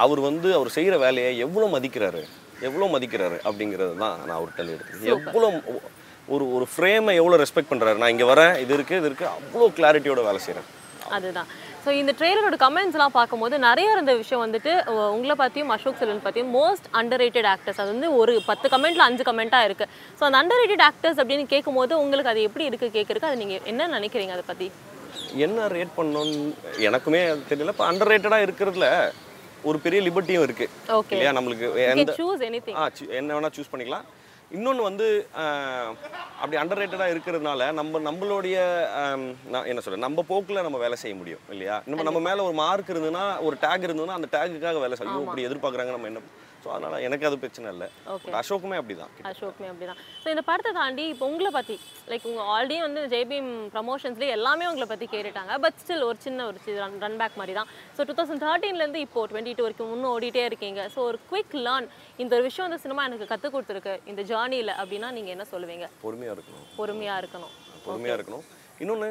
அவர் 0.05 0.21
வந்து 0.29 0.51
அவர் 0.59 0.75
செய்கிற 0.77 0.97
வேலையை 1.05 1.31
எவ்வளோ 1.47 1.69
மதிக்கிறாரு? 1.77 2.23
எவ்வளோ 2.69 2.89
மதிக்கிறாரு? 2.97 3.39
அப்படிங்கிறது 3.49 3.95
தான் 4.05 4.19
நான் 4.27 4.37
அவர்கிட்ட 4.39 4.75
எடுத்துக்கிறேன் 4.75 5.15
எவ்வளோ 5.17 5.49
ஒரு 6.35 6.45
ஒரு 6.57 6.67
ஃப்ரேமை 6.73 7.15
எவ்வளோ 7.21 7.39
ரெஸ்பெக்ட் 7.43 7.71
பண்ணுறாரு 7.71 8.01
நான் 8.03 8.13
இங்கே 8.15 8.29
வரேன் 8.33 8.55
இது 8.65 8.73
இருக்குது 8.77 9.01
இது 9.01 9.09
இருக்குது 9.11 9.33
அவ்வளோ 9.37 9.67
கிளாரிட்டியோட 9.79 10.23
வேலை 10.29 10.41
செய்கிறேன் 10.45 10.69
அதுதான். 11.17 11.49
ஸோ 11.85 11.91
இந்த 12.01 12.13
ட்ரெய்லரோட 12.19 12.57
கமெண்ட்ஸ்லாம் 12.63 13.15
பார்க்கும்போது 13.17 13.55
நிறைய 13.67 13.95
இருந்த 13.95 14.13
விஷயம் 14.21 14.43
வந்துட்டு 14.45 14.73
உங்களை 15.15 15.35
பற்றியும் 15.41 15.73
அசோக் 15.75 15.99
செல்வன் 16.01 16.23
பற்றியும் 16.27 16.53
மோஸ்ட் 16.57 16.87
அண்டர் 16.99 17.21
ரேட்டட் 17.23 17.49
ஆக்டர்ஸ் 17.53 17.81
அது 17.83 17.91
வந்து 17.95 18.11
ஒரு 18.21 18.33
பத்து 18.51 18.67
கமெண்ட்ல 18.75 19.07
அஞ்சு 19.09 19.25
கமெண்ட்டாக 19.29 19.69
இருக்கு. 19.69 19.87
ஸோ 20.19 20.23
அந்த 20.29 20.39
அண்டர் 20.43 20.61
ரேட்டட் 20.63 20.85
ஆக்டர்ஸ் 20.89 21.21
அப்படின்னு 21.23 21.47
கேட்கும்போது 21.55 21.95
உங்களுக்கு 22.03 22.33
அது 22.33 22.43
எப்படி 22.49 22.67
இருக்கு 22.71 22.89
கேட்கறதுக்கு 22.99 23.31
அது 23.31 23.41
நீங்கள் 23.43 23.65
என்ன 23.73 23.89
நினைக்கிறீங்க 23.97 24.35
அதை 24.37 24.45
பற்றி 24.53 24.69
என்ன 25.47 25.67
ரேட் 25.77 25.97
பண்ணணும்னு 25.99 26.39
எனக்குமே 26.89 27.23
அது 27.33 27.43
தெரியல. 27.51 27.75
இப்போ 27.77 27.87
அண்டர் 27.91 28.13
ரேட்டடாக 28.13 28.47
இருக்கிறதுல 28.49 28.89
ஒரு 29.71 29.79
பெரிய 29.87 30.01
லிபர்ட்டியும் 30.09 30.47
இருக்குது 30.47 30.71
Okay. 30.99 31.15
இல்லையா? 31.15 31.33
நம்மளுக்கு 31.39 31.67
எந்த 31.87 32.13
என்ன 33.21 33.31
வேணால் 33.37 33.57
சூஸ் 33.59 33.73
பண்ணிக்கலாம். 33.73 34.07
இன்னொன்று 34.51 34.83
வந்து 34.83 35.07
அப்படி 36.41 36.57
அண்டர் 36.57 36.81
ரேட்டடாக 36.81 37.13
இருக்கிறதுனால 37.13 37.67
நம்ம 37.73 38.01
நம்மளுடைய 38.07 38.57
என்ன 39.67 39.81
சொல்கிறேன் 39.81 40.07
நம்ம 40.07 40.23
போக்கில் 40.29 40.65
நம்ம 40.67 40.79
வேலை 40.79 40.97
செய்ய 40.97 41.15
முடியும் 41.17 41.43
இல்லையா? 41.51 41.77
நம்ம 41.87 42.07
நம்ம 42.09 42.21
மேலே 42.21 42.41
ஒரு 42.43 42.57
மார்க் 42.57 42.93
இருந்ததுன்னா 42.93 43.25
ஒரு 43.41 43.57
டேக் 43.63 43.87
இருந்ததுன்னா 43.87 44.17
அந்த 44.19 44.31
டேக்குக்காக 44.33 44.81
வேலை 44.81 44.97
செய்யும் 44.97 45.27
இப்படி 45.27 45.47
எதிர்பார்க்குறாங்க 45.49 45.95
நம்ம 45.97 46.11
என்ன 46.11 46.23
ஸோ 46.63 46.69
அதனால் 46.75 47.05
எனக்கு 47.07 47.27
அது 47.29 47.37
பிரச்சனை 47.43 47.69
இல்லை. 47.75 47.87
அசோக்குமே 48.41 48.79
அப்படி 48.81 48.95
தான் 49.01 49.13
அசோக்மே 49.31 49.69
அப்படிதான். 49.71 50.01
ஸோ 50.23 50.27
இந்த 50.35 50.43
படத்தை 50.49 50.73
தாண்டி 50.79 51.05
இப்போ 51.13 51.27
உங்களை 51.33 51.51
பற்றி 51.59 51.77
லைக் 52.11 52.27
உங்கள் 52.31 52.49
ஆல்ரெடி 52.55 52.79
வந்து 52.87 53.03
ஜேபிஎம் 53.15 53.53
ப்ரமோஷன்ஸ்லேயே 53.77 54.35
எல்லாமே 54.39 54.67
உங்களை 54.71 54.89
பற்றி 54.93 55.09
கேட்டுட்டாங்க. 55.15 55.53
பட் 55.65 55.79
ஸ்டில் 55.83 56.05
ஒரு 56.11 56.19
சின்ன 56.27 56.47
ஒரு 56.51 56.77
ரன் 56.83 56.99
ரன் 57.05 57.19
பேக் 57.23 57.39
மாதிரி 57.43 57.55
தான் 57.61 57.71
ஸோ 57.97 58.07
டூ 58.11 58.17
தௌசண்ட் 58.21 58.45
தேர்ட்டீன்லேருந்து 58.47 59.03
இப்போ 59.07 59.27
டுவெண்ட்டி 59.33 59.55
டூ 59.61 59.65
வரைக்கும் 59.67 59.95
இன்னும் 59.97 60.13
ஓடிட்டே 60.17 60.45
இருக்கீங்க. 60.51 60.83
ஸோ 60.97 61.01
ஒரு 61.11 61.21
குவிக் 61.31 61.57
லேர்ன் 61.69 61.89
இந்த 62.25 62.33
ஒரு 62.39 62.47
விஷயம் 62.49 62.69
வந்து 62.69 62.83
சினிமா 62.85 63.05
எனக்கு 63.11 63.31
கற்றுக் 63.33 63.55
கொடுத்துருக்கு. 63.57 63.97
இந்த 64.13 64.23
ஜேர்னியில் 64.33 64.75
அப்படின்னா 64.81 65.11
நீங்கள் 65.19 65.37
என்ன 65.37 65.47
சொல்லுவீங்க? 65.55 65.89
பொறுமையாக 66.05 66.37
இருக்கணும். 66.37 66.69
பொறுமையாக 66.79 67.23
இருக்கணும். 67.23 67.55
பொறுமையாக 67.89 68.19
இருக்கணும். 68.19 68.47
இன்னொன்று 68.85 69.11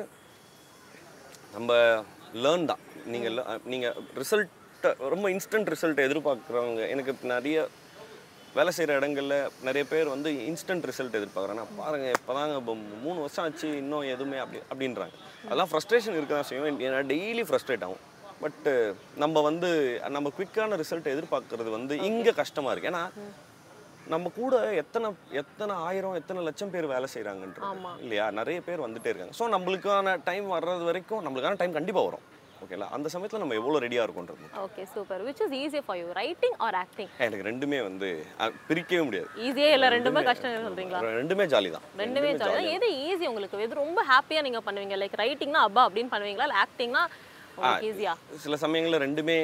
நம்ம 1.57 1.73
லேர்ன் 2.45 2.69
தான். 2.71 2.81
நீங்கள் 3.13 3.37
நீங்கள் 3.73 3.95
ரிசல்ட்டை 4.79 5.09
ரொம்ப 5.13 5.27
இன்ஸ்டன்ட் 5.35 5.69
ரிசல்ட்டை 5.73 6.03
எதிர்பார்க்குறவங்க 6.07 6.81
எனக்கு 6.93 7.11
இப்ப 7.13 7.27
நிறைய 7.35 7.57
வேலை 8.57 8.71
செய்கிற 8.75 8.91
இடங்கள்ல 8.99 9.35
நிறைய 9.67 9.83
பேர் 9.89 10.07
வந்து 10.13 10.29
இன்ஸ்டன்ட் 10.49 10.85
ரிசல்ட் 10.89 11.17
எதிர்பார்க்குறாங்க. 11.19 11.63
பாருங்கள் 11.79 12.13
இப்போ 12.17 12.33
தாங்க 12.37 12.53
இப்போ 12.61 12.73
மூணு 13.05 13.17
வருஷம் 13.23 13.43
ஆச்சு 13.45 13.67
இன்னும் 13.81 14.05
எதுவுமே 14.13 14.37
அப்படி 14.43 14.59
அப்படின்றாங்க. 14.71 15.15
அதெல்லாம் 15.47 15.69
ஃப்ரஸ்ட்ரேஷன் 15.71 16.17
இருக்க 16.19 16.33
தான் 16.35 16.49
செய்யும். 16.51 16.79
ஏன்னா 16.87 17.01
டெய்லி 17.11 17.43
ஃப்ரஸ்ட்ரேட் 17.49 17.85
ஆகும். 17.87 18.01
பட்டு 18.43 18.73
நம்ம 19.23 19.41
வந்து 19.49 19.69
நம்ம 20.15 20.31
குவிக்கான 20.37 20.77
ரிசல்ட் 20.83 21.13
எதிர்பார்க்கறது 21.15 21.69
வந்து 21.77 21.93
இங்கே 22.09 22.33
கஷ்டமாக 22.41 22.73
இருக்குது 22.73 22.91
ஏன்னா 22.93 23.03
நம்ம 24.13 24.29
கூட 24.41 24.55
எத்தனை 24.81 25.07
எத்தனை 25.41 25.73
ஆயிரம் 25.87 26.17
எத்தனை 26.21 26.41
லட்சம் 26.49 26.73
பேர் 26.73 26.93
வேலை 26.95 27.07
செய்கிறாங்கன்றது 27.13 27.71
இல்லையா? 28.05 28.25
நிறைய 28.39 28.59
பேர் 28.67 28.85
வந்துட்டே 28.85 29.11
இருக்காங்க. 29.11 29.35
ஸோ 29.39 29.47
நம்மளுக்கான 29.55 30.17
டைம் 30.29 30.47
வர்றது 30.57 30.85
வரைக்கும் 30.91 31.23
நம்மளுக்கான 31.27 31.59
டைம் 31.61 31.77
கண்டிப்பாக 31.77 32.07
வரும். 32.09 32.25
ஓகேங்களா 32.63 32.87
அந்த 32.95 33.07
சமயத்தில் 33.13 33.41
நம்ம 33.43 33.55
எவ்வளோ 33.59 33.79
ரெடியாக 33.85 34.05
இருக்கோன்றது 34.07 34.47
okay 34.63 34.83
super 34.93 35.21
which 35.27 35.41
is 35.45 35.55
easy 35.61 35.81
for 35.85 35.99
you 36.01 36.07
writing 36.21 36.57
or 36.65 36.77
acting 36.83 37.11
எனக்கு 37.27 37.45
ரெண்டுமே 37.49 37.79
வந்து 37.87 38.09
பிரிக்கவே 38.69 39.01
முடியாது. 39.07 39.29
ஈஸியே 39.47 39.69
இல்லை 39.75 39.89
ரெண்டுமே 39.95 40.23
கஷ்டம் 40.29 40.65
சொல்கிறீங்களா 40.67 41.01
ரெண்டுமே 41.21 41.45
ஜாலி 41.53 41.71
தான். 41.75 41.85
ரெண்டுமே 42.03 42.31
ஜாலி 42.41 42.67
எது 42.77 42.89
ஈஸி 43.07 43.25
உங்களுக்கு? 43.31 43.63
எது 43.67 43.81
ரொம்ப 43.83 43.99
ஹாப்பியாக 44.11 44.45
நீங்கள் 44.47 44.65
பண்ணுவீங்க? 44.67 44.97
லைக் 45.03 45.17
ரைட்டிங்னா 45.23 45.61
அப்பா 45.67 45.83
அப்படின்னு 45.87 46.13
பண்ணுவீங்களா? 46.15 46.47
இல்லை 46.49 46.59
ஆக்டிங்னா 46.65 47.03
ஈஸியா 47.87 48.13
சில 48.43 48.55
சமயங்களில் 48.63 49.01
ரெண்டுமே 49.05 49.37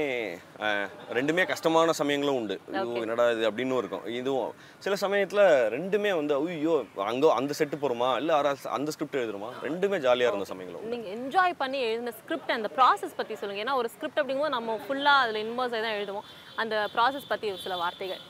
ரெண்டுமே 1.18 1.44
கஷ்டமான 1.52 1.94
சமயங்களும் 2.00 2.38
உண்டு. 2.42 2.56
ஐயோ 2.82 3.02
என்னடா 3.06 3.26
இது 3.36 3.50
அப்படின்னு 3.50 3.80
இருக்கும். 3.82 4.06
இதுவும் 4.20 4.52
சில 4.86 4.96
சமயத்தில் 5.04 5.44
ரெண்டுமே 5.76 6.12
வந்து 6.20 6.36
ஐயோ 6.40 6.76
அங்கே 7.12 7.32
அந்த 7.40 7.54
செட்டு 7.60 7.82
போகிறோமா 7.82 8.12
இல்லை 8.22 8.36
அந்த 8.78 8.92
ஸ்கிரிப்ட் 8.96 9.22
எழுதுறோமா 9.24 9.50
ரெண்டுமே 9.68 10.00
ஜாலியாக 10.08 10.34
இருந்த 10.34 10.50
சமயங்களும். 10.54 10.86
நீங்க 10.94 11.10
என்ஜாய் 11.18 11.60
பண்ணி 11.64 11.82
எழுதின 11.90 12.16
ஸ்கிரிப்ட் 12.22 12.56
அந்த 12.60 12.72
ப்ராசஸ் 12.78 13.18
பத்தி 13.20 13.36
சொல்லுங்க. 13.42 13.64
ஏன்னா 13.66 13.80
ஒரு 13.82 13.92
ஸ்கிரிப்ட் 13.96 14.22
அப்படிங்கும்போது 14.22 14.58
நம்ம 14.58 14.80
ஃபுல்லா 14.86 15.16
அதுல 15.26 15.44
இன்வால்வ் 15.48 15.76
ஆகி 15.76 15.86
தான் 15.88 15.98
எழுதுவோம். 16.00 16.30
அந்த 16.64 16.76
ப்ராசஸ் 16.96 17.30
பத்தி 17.34 17.54
சில 17.68 17.78
வார்த்தைகள். 17.84 18.24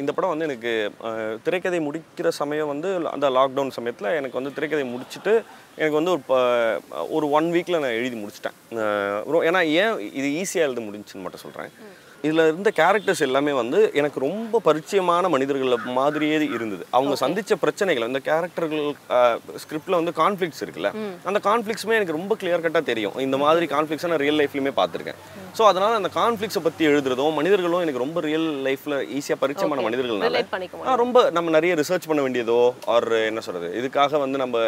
இந்த 0.00 0.10
படம் 0.12 0.32
வந்து 0.32 0.46
எனக்கு 0.48 0.72
திரைக்கதை 1.44 1.78
முடிக்கிற 1.88 2.28
சமயம் 2.28 2.70
வந்து 2.72 2.90
அந்த 3.10 3.26
லாக்டவுன் 3.30 3.76
சமயத்தில் 3.78 4.14
எனக்கு 4.18 4.38
வந்து 4.40 4.54
திரைக்கதை 4.56 4.84
முடிச்சுட்டு 4.92 5.32
எனக்கு 5.76 5.98
வந்து 5.98 6.12
ஒரு 6.12 6.22
ஒரு 7.16 7.26
ஒன் 7.38 7.48
வீக்கில் 7.52 7.82
நான் 7.84 7.98
எழுதி 8.00 8.16
முடிச்சிட்டேன். 8.22 8.56
ஏன்னா 9.48 9.62
ஏன் 9.82 9.94
இது 10.20 10.28
ஈஸியாக 10.40 10.68
எழுத 10.68 10.82
முடிஞ்சுன்னு 10.86 11.24
மட்டும் 11.26 11.44
சொல்கிறேன் 11.46 11.72
இதில் 12.26 12.42
இருந்த 12.50 12.70
கேரக்டர்ஸ் 12.80 13.22
எல்லாமே 13.26 13.52
வந்து 13.60 13.78
எனக்கு 14.00 14.18
ரொம்ப 14.26 14.60
பரிச்சயமான 14.66 15.28
மனிதர்கள் 15.34 15.94
மாதிரியே 15.98 16.36
இருந்தது. 16.56 16.84
அவங்க 16.96 17.14
சந்திச்ச 17.24 17.52
பிரச்சனைகள் 17.64 18.08
இந்த 18.10 18.20
கேரக்டர்கள் 18.28 18.84
ஸ்கிரிப்டில் 19.62 19.98
வந்து 20.00 20.14
கான்ஃப்ளிக்ஸ் 20.22 20.62
இருக்குல்ல 20.64 20.90
அந்த 21.30 21.40
கான்ஃப்ளிக்ஸுமே 21.48 21.96
எனக்கு 21.98 22.16
ரொம்ப 22.18 22.36
கிளியர் 22.42 22.64
கட்டாக 22.66 22.84
தெரியும். 22.90 23.16
இந்த 23.26 23.38
மாதிரி 23.44 23.68
கான்ஃப்ளிக்ஸை 23.74 24.10
நான் 24.12 24.22
ரியல் 24.24 24.40
லைஃப்லையுமே 24.42 24.74
பார்த்துருக்கேன். 24.80 25.20
ஸோ 25.58 25.62
அதனால் 25.70 25.98
அந்த 26.00 26.10
கான்ஃப்ளிக்ஸை 26.20 26.62
பற்றி 26.66 26.82
எழுதுறதும் 26.92 27.36
மனிதர்களும் 27.40 27.82
எனக்கு 27.86 28.04
ரொம்ப 28.04 28.20
ரியல் 28.28 28.48
லைஃப்பில் 28.68 28.98
ஈஸியாக 29.18 29.40
பரிச்சயமான 29.42 29.82
மனிதர்கள்னால 29.88 30.96
ரொம்ப 31.04 31.26
நம்ம 31.38 31.50
நிறைய 31.58 31.74
ரிசர்ச் 31.82 32.08
பண்ண 32.10 32.22
வேண்டியதோ 32.28 32.62
ஆர் 32.94 33.10
என்ன 33.30 33.42
சொல்கிறது 33.48 33.70
இதுக்காக 33.82 34.20
வந்து 34.24 34.44
நம்ம 34.46 34.58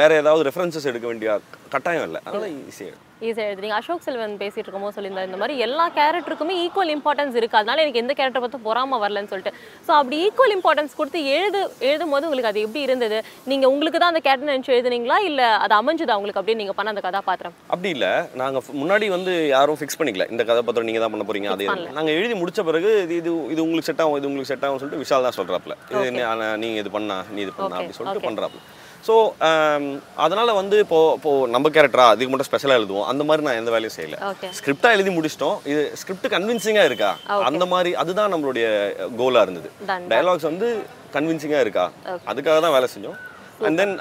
வேற 0.00 0.10
ஏதாவது 0.22 0.48
ரெஃபரன்சஸ் 0.50 0.90
எடுக்க 0.92 1.06
வேண்டிய 1.12 1.40
கட்டாயம் 1.74 2.08
இல்லை. 2.08 2.22
அதனால் 2.28 2.50
ஈஸியாக 2.70 3.06
ஈஸியாக 3.20 3.48
எழுதுறீங்க. 3.48 3.76
அசோக் 3.76 4.04
செல்வன் 4.04 4.34
பேசிட்டு 4.40 4.64
இருக்கும்போது 4.64 4.94
சொல்லியிருந்தார் 4.96 5.28
இந்த 5.28 5.38
மாதிரி 5.40 5.54
எல்லா 5.64 5.84
கேரக்டருக்குமே 5.96 6.54
ஈக்குவல் 6.60 6.92
இம்பார்ட்டன்ஸ் 6.94 7.36
இருக்கு. 7.36 7.56
அதனால 7.56 7.82
எனக்கு 7.82 7.98
எந்த 7.98 8.12
கேரக்டர் 8.14 8.42
பார்த்து 8.44 8.60
பொறாம 8.66 8.98
வரலன்னு 9.02 9.30
சொல்லிட்டு. 9.32 9.52
ஸோ 9.86 9.92
அப்படி 9.98 10.16
ஈக்குவல் 10.24 10.54
இம்பார்ட்டன்ஸ் 10.56 10.96
கொடுத்து 10.96 11.20
எழுது 11.32 11.60
எழுதும் 11.88 12.12
போது 12.14 12.26
உங்களுக்கு 12.28 12.50
அது 12.50 12.60
எப்படி 12.60 12.82
இருந்தது? 12.86 13.18
நீங்க 13.46 13.66
உங்களுக்கு 13.68 13.98
தான் 13.98 14.12
அந்த 14.12 14.22
கேரக்டர் 14.26 14.52
நினச்சி 14.52 14.74
எழுதுனீங்களா? 14.74 15.18
இல்ல 15.28 15.42
அது 15.64 15.74
அமைஞ்சுதா 15.74 16.16
உங்களுக்கு 16.18 16.42
அப்படியே 16.42 16.60
நீங்க 16.60 16.74
பண்ண 16.74 16.94
அந்த 16.94 17.04
கதாபாத்திரம்? 17.06 17.56
அப்படி 17.68 17.90
இல்லை. 17.96 18.12
நாங்கள் 18.42 18.64
முன்னாடி 18.80 19.08
வந்து 19.16 19.34
யாரும் 19.48 19.80
ஃபிக்ஸ் 19.80 19.98
பண்ணிக்கல. 20.00 20.26
இந்த 20.30 20.44
கதாபாத்திரம் 20.44 20.88
நீங்கள் 20.88 21.04
தான் 21.04 21.14
பண்ண 21.14 21.26
போறீங்க 21.28 21.50
அது 21.54 21.66
நாங்கள் 21.98 22.16
எழுதி 22.18 22.36
முடிச்ச 22.40 22.60
பிறகு 22.64 22.92
இது 23.04 23.16
இது 23.20 23.32
இது 23.54 23.62
உங்களுக்கு 23.64 23.90
செட் 23.90 24.02
ஆகும் 24.04 24.18
இது 24.20 24.28
உங்களுக்கு 24.28 24.52
செட் 24.52 24.66
ஆகும் 24.66 24.80
சொல்லிட்டு 24.80 25.04
விஷால் 25.04 25.26
தான் 25.26 25.38
சொல்கிறாப்புல 25.38 25.76
இது 25.94 26.06
நீ- 26.16 26.26
ஆனா, 26.30 26.48
நீ 26.56 26.70
இது 26.76 26.92
பண்ணா 26.92 27.18
நீ 27.32 27.40
இது 27.46 27.54
பண்ணா 27.54 27.66
Okay, 27.70 27.80
அப்படி 27.80 27.98
சொல்லிட்டு. 27.98 28.26
பண்ணுறாப்புல 28.26 28.62
ஸோ 29.06 29.14
அதனால 30.24 30.48
வந்து 30.60 30.76
இப்போ 30.84 30.98
இப்போ 31.18 31.30
நம்ம 31.54 31.70
கேரக்டரா 31.76 32.06
அதுக்கு 32.12 32.30
மட்டும் 32.32 32.48
ஸ்பெஷலாக 32.48 32.78
எழுதுவோம். 32.80 33.06
அந்த 33.10 33.22
மாதிரி 33.28 33.46
நான் 33.46 33.60
எந்த 33.60 33.70
வேலையும் 33.74 33.96
செய்யல. 33.96 34.18
ஓகே 34.30 34.50
ஸ்கிரிப்டா 34.58 34.90
எழுதி 34.96 35.12
முடிச்சிட்டோம். 35.18 35.56
இது 35.72 35.82
ஸ்கிரிப்ட் 36.00 36.28
கன்வின்சிங்காக 36.34 36.90
இருக்கா? 36.90 37.12
அந்த 37.50 37.66
மாதிரி 37.72 37.92
அதுதான் 38.02 38.34
நம்மளுடைய 38.34 38.66
கோலாக 39.20 39.46
இருந்தது. 39.46 39.70
டயலாக்ஸ் 40.12 40.50
வந்து 40.50 40.68
கன்வின்சிங்காக 41.16 41.64
இருக்கா? 41.66 41.86
அதுக்காக 42.32 42.58
தான் 42.66 42.76
வேலை 42.76 42.90
செஞ்சோம். 42.96 43.18
அண்ட் 43.66 43.78
தென் 43.80 43.94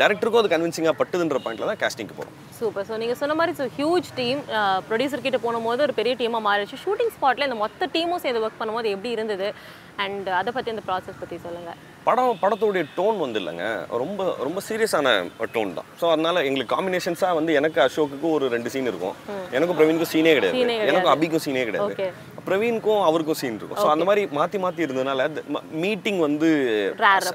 டேரக்டருக்கும் 0.00 0.42
அது 0.42 0.50
கன்வின்சிங்காக 0.52 0.96
பட்டுதுன்ற 0.98 1.38
பாயிண்ட்ல 1.44 1.68
தான் 1.70 1.80
கேஸ்டிங்க்கு 1.80 2.16
போகிறோம் 2.18 2.36
சூப்பர் 2.58 2.86
ஸோ 2.88 2.94
நீங்கள் 3.02 3.18
சொன்ன 3.22 3.34
மாதிரி 3.38 3.52
ஸோ 3.60 3.64
ஹியூஜ் 3.78 4.08
டீம் 4.18 4.40
ப்ரொடியூசர் 4.88 5.24
கிட்ட 5.24 5.38
போகும்போது 5.44 5.82
ஒரு 5.86 5.94
பெரிய 5.98 6.12
டீமாக 6.20 6.42
மாறிடுச்சு. 6.46 6.78
ஷூட்டிங் 6.84 7.12
ஸ்பாட்டில் 7.16 7.46
இந்த 7.48 7.58
மொத்த 7.64 7.88
டீமும் 7.94 8.22
சேர்ந்து 8.24 8.42
ஒர்க் 8.44 8.60
பண்ணும்போது 8.60 8.92
எப்படி 8.94 9.10
இருந்தது? 9.16 9.48
அண்ட் 10.04 10.28
அதை 10.40 10.50
பற்றி 10.56 10.72
அந்த 10.74 10.84
ப்ராசஸ் 10.88 11.20
பற்றி 11.22 11.38
சொல்லுங்கள் 11.46 11.78
படம் 12.06 12.38
படத்துடைய 12.42 12.84
டோன் 12.98 13.16
வந்து 13.22 13.38
இல்லைங்க. 13.40 13.64
ரொம்ப 14.02 14.26
ரொம்ப 14.46 14.58
சீரியஸான 14.68 15.08
டோன் 15.54 15.74
தான். 15.78 15.88
ஸோ 16.00 16.04
அதனால 16.12 16.42
எங்களுக்கு 16.48 16.72
காம்பினேஷன்ஸாக 16.74 17.36
வந்து 17.38 17.52
எனக்கு 17.60 17.78
அசோக்குக்கும் 17.86 18.34
ஒரு 18.36 18.46
ரெண்டு 18.54 18.70
சீன் 18.74 18.88
இருக்கும். 18.90 19.16
எனக்கும் 19.56 19.78
பிரவீனுக்கும் 19.78 20.12
சீனே 20.14 20.32
கிடையாது. 20.38 20.60
எனக்கும் 20.90 21.12
அபிக்கும் 21.14 21.44
சீனே 21.46 21.64
கிடையாது. 21.70 21.96
பிரவீனுக்கும் 22.48 23.02
அவருக்கும் 23.08 23.40
சீன் 23.40 23.58
இருக்கும். 23.60 23.80
ஸோ 23.82 23.88
அந்த 23.94 24.06
மாதிரி 24.10 24.22
மாற்றி 24.38 24.60
மாற்றி 24.64 24.84
இருந்ததுனால 24.86 25.28
மீட்டிங் 25.84 26.20
வந்து 26.26 26.48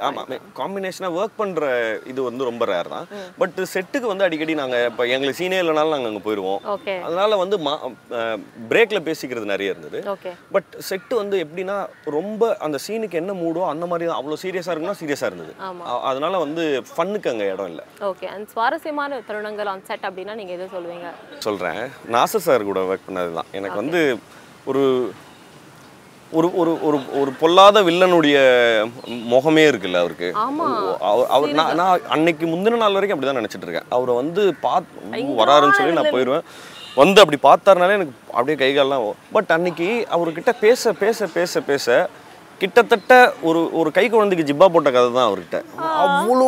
ஆமாம் 0.10 0.32
காம்பினேஷனாக 0.60 1.18
ஒர்க் 1.20 1.40
பண்ணுற 1.42 1.72
இது 2.14 2.20
வந்து 2.30 2.50
ரொம்ப 2.50 2.64
ரேர் 2.74 2.92
தான். 2.96 3.08
பட் 3.42 3.60
செட்டுக்கு 3.74 4.12
வந்து 4.14 4.28
அடிக்கடி 4.28 4.56
நாங்கள் 4.62 4.86
இப்போ 4.92 5.06
எங்களுக்கு 5.16 5.42
சீனே 5.42 5.60
இல்லைனாலும் 5.64 5.96
நாங்கள் 5.96 6.12
அங்கே 6.12 6.24
போயிடுவோம் 6.28 6.62
அதனால 7.08 7.38
வந்து 7.44 7.60
மா 7.68 7.74
பிரேக்கில் 8.72 9.06
பேசிக்கிறது 9.10 9.52
நிறைய 9.54 9.74
இருந்தது. 9.74 10.02
பட் 10.56 10.72
செட்டு 10.90 11.14
வந்து 11.22 11.36
எப்படின்னா 11.46 11.78
ரொம்ப 12.18 12.52
அந்த 12.68 12.80
சீனுக்கு 12.86 13.22
என்ன 13.22 13.36
மூடோ 13.44 13.66
அந்த 13.74 13.86
மாதிரி 13.94 14.08
தான் 14.10 14.20
அவ்வளோ 14.22 14.40
சீரியஸாக 14.46 14.74
இருக்குன்னா 14.74 15.00
சீரியஸாக 15.02 15.32
இருந்தது. 15.32 15.54
அதனால 16.10 16.34
வந்து 16.46 16.64
ஃபன்னுக்கு 16.94 17.32
அங்கே 17.34 17.50
இடம் 17.54 17.72
இல்லை. 17.72 17.86
ஓகே 18.12 18.28
அண்ட் 18.36 18.48
சுவாரஸ்யமான 18.56 19.22
தருணங்கள் 19.30 19.72
ஆன் 19.74 19.86
செட் 19.90 20.08
அப்படின்னா 20.10 20.36
நீங்கள் 20.42 20.58
எது 20.58 20.68
சொல்லுவீங்க? 20.76 21.10
சொல்கிறேன் 21.48 21.82
நாசர் 22.16 22.48
சார் 22.48 22.70
கூட 22.72 22.82
ஒர்க் 22.92 23.08
பண்ணது 23.10 23.32
தான் 23.40 23.52
எனக்கு 23.60 23.78
வந்து 23.82 24.02
ஒரு 24.68 24.84
ஒரு 26.32 26.48
ஒரு 26.60 26.72
ஒரு 26.88 26.98
ஒரு 27.20 27.32
பொல்லாத 27.40 27.78
வில்லனுடைய 27.84 28.38
முகமே 29.32 29.64
இருக்குல்ல 29.68 30.00
அவருக்கு. 30.00 30.30
அவர் 31.10 31.28
அவர் 31.30 31.52
நான் 31.60 31.76
நான் 31.76 32.08
அன்னைக்கு 32.16 32.46
முந்தின 32.48 32.80
நாள் 32.82 32.96
வரைக்கும் 32.98 33.16
அப்படி 33.16 33.30
தான் 33.30 33.42
நினச்சிட்டு 33.42 33.68
இருக்கேன். 33.68 33.90
அவரை 33.90 34.14
வந்து 34.16 34.44
பார்த்து 34.62 35.12
வராருன்னு 35.42 35.78
சொல்லி 35.80 35.98
நான் 36.00 36.14
போயிடுவேன் 36.16 36.46
வந்து 36.96 37.22
அப்படி 37.22 37.40
பார்த்தாருனாலே 37.44 37.98
எனக்கு 37.98 38.16
அப்படியே 38.34 38.58
கைகாலெலாம் 38.60 39.06
பட் 39.32 39.52
அன்னைக்கு 39.52 39.88
அவர்கிட்ட 40.16 40.52
பேச 40.66 40.94
பேச 41.04 41.28
பேச 41.38 41.62
பேச 41.70 41.88
கிட்டத்தட்ட 42.62 43.14
ஒரு 43.48 43.62
ஒரு 43.80 43.90
கை 43.96 44.04
குழந்தைக்கு 44.10 44.46
ஜிப்பா 44.50 44.68
போட்ட 44.74 44.90
கதை 44.96 45.08
தான் 45.16 45.28
அவர்கிட்ட. 45.30 45.58
அவ்வளோ 46.04 46.48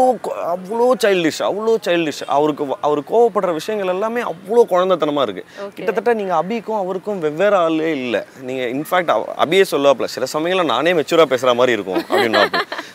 அவ்வளோ 0.53 0.87
சைல்டிஷ் 1.03 1.41
அவ்வளோ 1.47 1.73
சைல்டிஷ் 1.87 2.21
அவருக்கு 2.35 2.65
அவர் 2.87 3.01
கோவப்படுற 3.11 3.53
விஷயங்கள் 3.59 3.93
எல்லாமே 3.95 4.21
அவ்வளோ 4.31 4.63
குழந்தைத்தனமா 4.73 5.23
இருக்கு. 5.27 5.43
கிட்டத்தட்ட 5.77 6.13
நீங்க 6.19 6.33
அபிக்கும் 6.41 6.81
அவருக்கும் 6.83 7.19
வெவ்வேறு 7.25 7.57
ஆளே 7.63 7.91
இல்லை. 8.01 8.21
நீங்க 8.47 8.63
இன்ஃபேக்ட் 8.75 9.11
அபியே 9.45 9.65
சொல்லாப்ல 9.73 10.09
சில 10.15 10.27
சமயங்களில் 10.35 10.71
நானே 10.73 10.93
மெச்சூரா 10.99 11.27
பேசுற 11.33 11.55
மாதிரி 11.61 11.77
இருக்கும் 11.77 12.03
அப்படின்னு 12.09 12.43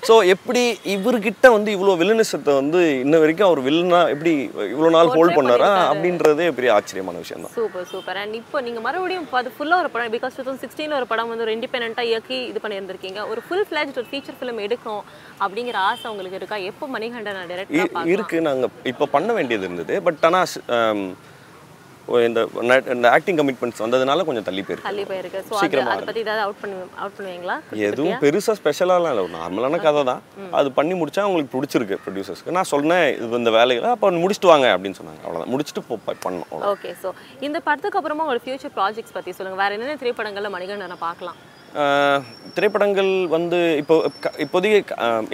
ஸோ 0.02 0.14
எப்படி 0.32 0.60
இவர்கிட்ட 0.92 1.46
வந்து 1.52 1.70
இவ்வளோ 1.74 1.94
வில்லனிசத்தை 2.00 2.52
வந்து 2.54 2.80
இன்ன 3.00 3.18
வரைக்கும் 3.18 3.48
அவர் 3.48 3.60
வில்லனா 3.60 4.00
எப்படி 4.12 4.32
இவ்வளோ 4.66 4.90
நாள் 4.94 5.10
ஹோல்ட் 5.10 5.36
பண்ணாரா? 5.38 5.68
அப்படின்றதே 5.90 6.46
பெரிய 6.52 6.70
ஆச்சரியமான 6.76 7.18
விஷயம் 7.18 7.42
தான் 7.44 7.54
சூப்பர் 7.56 7.86
சூப்பர் 7.90 8.18
அண்ட் 8.18 8.36
இப்போ 8.40 8.60
நீங்கள் 8.60 8.84
மறுபடியும் 8.86 9.26
அது 9.40 9.50
ஃபுல்லாக 9.56 9.82
ஒரு 9.82 9.90
படம் 9.90 10.14
பிகாஸ் 10.14 10.36
டூ 10.36 10.42
தௌசண்ட் 10.42 10.64
சிக்ஸ்டீன் 10.64 10.96
ஒரு 10.98 11.06
படம் 11.06 11.28
வந்து 11.28 11.46
ஒரு 11.46 11.54
இண்டிபெண்ட்டாக 11.56 12.10
இயக்கி 12.10 12.38
இது 12.44 12.60
பண்ணியிருந்திருக்கீங்க. 12.64 13.20
ஒரு 13.30 13.42
ஃபுல் 13.46 13.66
ஃப்ளேஜ் 13.68 13.92
ஒரு 13.94 14.08
ஃபீச்சர் 14.10 14.38
ஃபிலிம் 14.38 14.60
எடுக்கணும் 14.60 15.04
அப்படிங்கிற 15.40 15.76
ஆசை 15.84 16.06
உங்களுக்கு 16.10 16.40
இருக்கா? 16.40 16.58
எப்போ 16.70 16.86
மணிகண்டன் 16.88 17.40
இ- 17.40 17.50
டேரக்டாக 17.50 18.10
இருக்கு 18.12 18.40
நாங்க 18.42 18.64
இப்போ 18.84 19.06
பண்ண 19.08 19.30
வேண்டியது 19.32 19.66
இருந்தது. 19.66 19.96
பட் 20.02 20.24
ஆனா 20.28 20.40
ஸ்- 20.52 20.64
ஆம், 20.76 21.04
ஓ, 21.10 21.39
இந்த 22.28 22.40
இந்த 22.94 23.06
ஆக்டிங் 23.16 23.38
கமிட்மெண்ட்ஸ் 23.40 23.82
வந்ததுனால 23.84 24.24
கொஞ்சம் 24.28 24.46
தள்ளி 24.48 24.62
போயிருக்கு. 24.66 24.88
தள்ளி 24.88 25.04
போயிருக்கு 25.10 25.40
ஸோ 25.48 25.54
சீக்கிரமா 25.60 25.92
அதை 25.94 26.06
பற்றி 26.08 26.22
ஏதாவது 26.26 26.42
அவுட் 26.44 26.60
பண்ணு 26.62 26.78
அவுட் 27.02 27.16
பண்ணுவீங்களா? 27.18 27.56
எதுவும் 27.88 28.18
பெருசா 28.24 28.54
ஸ்பெஷலாலாம் 28.60 29.12
இல்லை. 29.14 29.24
நார்மலான 29.38 29.80
கதை 29.86 30.02
தான். 30.10 30.22
அது 30.60 30.70
பண்ணி 30.78 30.96
முடிச்சா 31.02 31.24
அவங்களுக்கு 31.26 31.54
பிடிச்சிருக்கு 31.56 32.00
ப்ரொடியூசர்ஸ்க்கு 32.06 32.56
நான் 32.58 32.70
சொன்னேன் 32.74 33.06
இது 33.24 33.40
இந்த 33.42 33.52
வேலைகளை 33.58 33.90
அப்போ 33.96 34.14
முடிச்சுட்டு 34.24 34.52
வாங்க 34.52 34.68
அப்படின்னு 34.76 35.00
சொன்னாங்க. 35.00 35.22
அவ்வளோதான் 35.26 35.52
முடிச்சுட்டு 35.54 35.84
பண்ணோம். 36.26 36.50
ஓகே 36.72 36.92
ஸோ 37.04 37.10
இந்த 37.48 37.60
படத்துக்கு 37.68 38.00
அப்புறமா 38.00 38.24
உங்களோட 38.26 38.44
ஃபியூச்சர் 38.46 38.76
ப்ராஜெக்ட்ஸ் 38.80 39.16
பற்றி 39.18 39.36
சொல்லுங்கள் 39.38 39.62
வேறு 39.64 39.76
என்னென்ன 39.78 40.00
திரைப்படங்களில் 40.02 40.54
மணிகண்டனை 40.56 40.98
பார்க்கலாம்? 41.06 41.38
திரைப்படங்கள் 42.56 43.10
வந்து 43.34 43.58
இப்போ 43.80 43.94
இப்போதைக்கு 44.44 44.78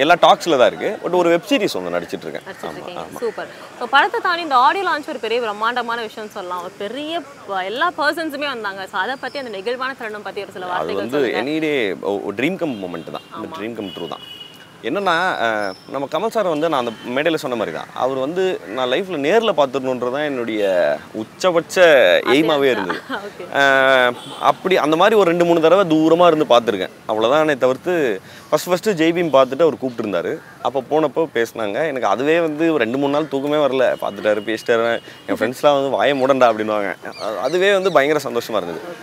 எல்லா 0.03 0.15
டாக்ஸில் 0.25 0.59
தான் 0.61 0.71
இருக்கு. 0.71 0.91
பட் 1.03 1.17
ஒரு 1.21 1.29
வெப் 1.33 1.49
சீரிஸ் 1.51 1.77
ஒன்று 1.79 1.95
நடிச்சிட்டு 1.97 2.27
இருக்கேன் 2.27 2.45
நடிச்சிட்டு 2.49 2.69
ஆமா, 2.71 2.79
இருக்கீங்க 2.79 3.03
ஆமா. 3.05 3.21
சூப்பர். 3.23 3.49
ஸோ 3.79 3.87
படத்தை 3.95 4.19
தாண்டி 4.27 4.45
இந்த 4.47 4.59
ஆடியோ 4.67 4.87
லான்ச் 4.89 5.11
ஒரு 5.15 5.23
பெரிய 5.27 5.41
பிரம்மாண்டமான 5.45 6.03
விஷயம் 6.09 6.35
சொல்லலாம். 6.37 6.65
ஒரு 6.67 6.75
பெரிய 6.85 7.23
எல்லா 7.71 7.89
பர்சன்ஸுமே 8.01 8.49
வந்தாங்க. 8.55 8.83
ஸோ 8.93 8.99
அதை 9.05 9.17
பற்றி 9.25 9.41
அந்த 9.43 9.53
நெகிழ்வான 9.57 9.97
தருணம் 10.01 10.27
பற்றி 10.29 10.45
ஒரு 10.47 10.55
சில 10.57 10.67
வார்த்தைகள் 10.73 11.03
வந்து 11.05 11.23
any day 11.43 11.75
dream 12.41 12.61
come 12.63 12.77
moment 12.85 13.15
தான். 13.19 13.27
ட்ரீம் 13.59 13.79
கம் 13.81 13.93
ட்ரூ 13.97 14.09
தான். 14.15 14.25
என்னன்னா 14.83 15.35
நம்ம 15.89 16.09
கமல் 16.13 16.27
சார் 16.27 16.47
வந்து 16.47 16.69
நான் 16.69 16.81
அந்த 16.81 16.91
மேடையில் 17.05 17.41
சொன்ன 17.41 17.57
மாதிரி 17.57 17.77
தான். 17.77 17.87
அவர் 17.95 18.17
வந்து 18.17 18.61
நான் 18.69 18.91
லைஃப்பில் 18.91 19.17
நேரில் 19.17 19.53
பார்த்துடணுன்றது 19.53 20.11
தான் 20.11 20.23
என்னுடைய 20.23 20.97
உச்சபட்ச 21.13 21.87
எய்மாவே 22.27 22.65
இருந்தது. 22.65 23.01
அப்படி 24.41 24.77
அந்த 24.77 24.97
மாதிரி 24.97 25.17
ஒரு 25.17 25.29
ரெண்டு 25.29 25.45
மூணு 25.45 25.61
தடவை 25.61 25.99
தூரமாக 25.99 26.27
இருந்து 26.27 26.61
பார்த்துருக்கேன். 26.61 26.91
அவ்வளோதானே 27.09 27.59
தவிர்த்து 27.59 28.21
ஃபஸ்ட் 28.51 28.71
ஃபஸ்ட்டு 28.71 28.89
ஜெய்பீம் 28.89 29.33
பார்த்துட்டு 29.33 29.61
அவர் 29.61 29.75
கூப்பிட்டுருந்தாரு. 29.75 30.39
அப்போ 30.63 30.83
போனப்போ 30.91 31.29
பேசினாங்க. 31.35 31.87
எனக்கு 31.87 32.07
அதுவே 32.07 32.41
வந்து 32.41 32.73
ஒரு 32.73 32.83
ரெண்டு 32.83 32.99
மூணு 32.99 33.13
நாள் 33.13 33.29
தூக்கமே 33.29 33.57
வரல. 33.57 33.89
பார்த்துட்டாரு 33.89 34.41
பேசிட்டாரு. 34.41 35.03
என் 35.27 35.37
ஃப்ரெண்ட்ஸ்லாம் 35.37 35.91
வந்து 35.91 36.03
வாய 36.03 36.27
முடண்டா 36.27 36.49
அப்படின்னுவாங்க. 36.51 36.95
அது- 37.05 37.39
அதுவே 37.39 37.73
வந்து 37.73 37.93
பயங்கர 37.93 38.21
சந்தோஷமாக 38.21 38.67
இருந்தது. 38.67 38.95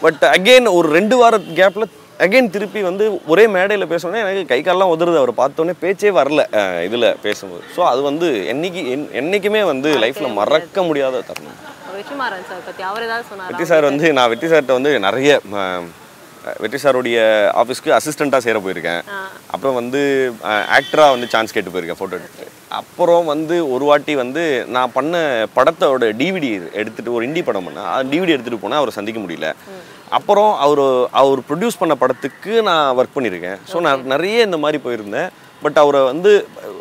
பட் 0.00 0.22
அகெயின் 0.22 0.72
ஒரு 0.72 0.88
ரெண்டு 0.88 1.16
வார 1.16 1.38
கேப்பில் 1.38 1.84
அகைன் 2.18 2.50
திருப்பி 2.50 2.82
வந்து 2.82 3.20
ஒரே 3.26 3.46
மேடையில் 3.46 3.86
பேசணுன்னே 3.86 4.14
எனக்கு 4.14 4.46
கை 4.46 4.60
கால்லாம் 4.60 4.94
உதறுது. 4.94 5.16
அவர் 5.16 5.32
பார்த்தோன்னே 5.32 5.74
பேச்சே 5.78 6.10
வரல 6.10 6.42
இதில் 6.82 7.16
பேசும்போது. 7.22 7.62
ஸோ 7.76 7.80
அது 7.80 8.02
வந்து 8.02 8.26
என்னைக்கு 8.52 8.82
என்- 8.88 9.08
என்னைக்குமே 9.12 9.64
வந்து 9.64 9.98
லைஃப்பில் 9.98 10.32
மறக்க 10.32 10.82
முடியாத 10.82 11.20
தருணம். 11.20 11.74
வெற்றி 13.48 13.64
சார் 13.64 13.82
வந்து 13.82 14.12
நான் 14.12 14.28
வெற்றி 14.28 14.46
சார்கிட்ட 14.46 14.72
வந்து 14.72 15.00
நிறைய 15.00 15.40
வெற்றி 16.58 16.78
சாருடைய 16.82 17.18
ஆஃபீஸ்க்கு 17.54 17.96
அசிஸ்டண்ட்டாக 17.96 18.38
சேர 18.38 18.58
போயிருக்கேன். 18.58 19.00
அப்புறம் 19.46 19.74
வந்து 19.74 20.32
ஆக்டராக 20.44 21.10
வந்து 21.10 21.26
சான்ஸ் 21.28 21.52
கேட்டு 21.52 21.70
போயிருக்கேன் 21.70 22.00
ஃபோட்டோ 22.00 22.12
எடுத்து. 22.12 22.46
அப்புறம் 22.68 23.24
வந்து 23.24 23.72
ஒரு 23.72 23.84
வாட்டி 23.84 24.14
வந்து 24.14 24.64
நான் 24.68 24.92
பண்ண 24.92 25.46
படத்தோட 25.56 26.12
டிவிடி 26.12 26.72
எடுத்துட்டு 26.72 27.12
ஒரு 27.12 27.26
இண்டி 27.26 27.42
படம் 27.42 27.68
பண்ணேன். 27.68 27.80
டிவிடி 27.80 28.32
எடுத்துகிட்டு 28.32 28.58
போனால் 28.60 28.76
அவரை 28.76 28.94
சந்திக்க 28.94 29.20
முடியல. 29.20 29.54
அப்புறம் 30.10 30.58
அவர் 30.58 30.84
அவர் 31.12 31.40
ப்ரொடியூஸ் 31.48 31.78
பண்ண 31.78 31.94
படத்துக்கு 31.94 32.62
நான் 32.62 32.96
ஒர்க் 32.96 33.16
பண்ணியிருக்கேன். 33.16 33.58
ஸோ 33.72 33.80
நான் 33.80 34.06
நிறைய 34.06 34.42
இந்த 34.42 34.56
மாதிரி 34.56 34.82
போயிருந்தேன். 34.84 35.28
பட் 35.62 35.78
அவரை 35.78 36.02
வந்து 36.02 36.30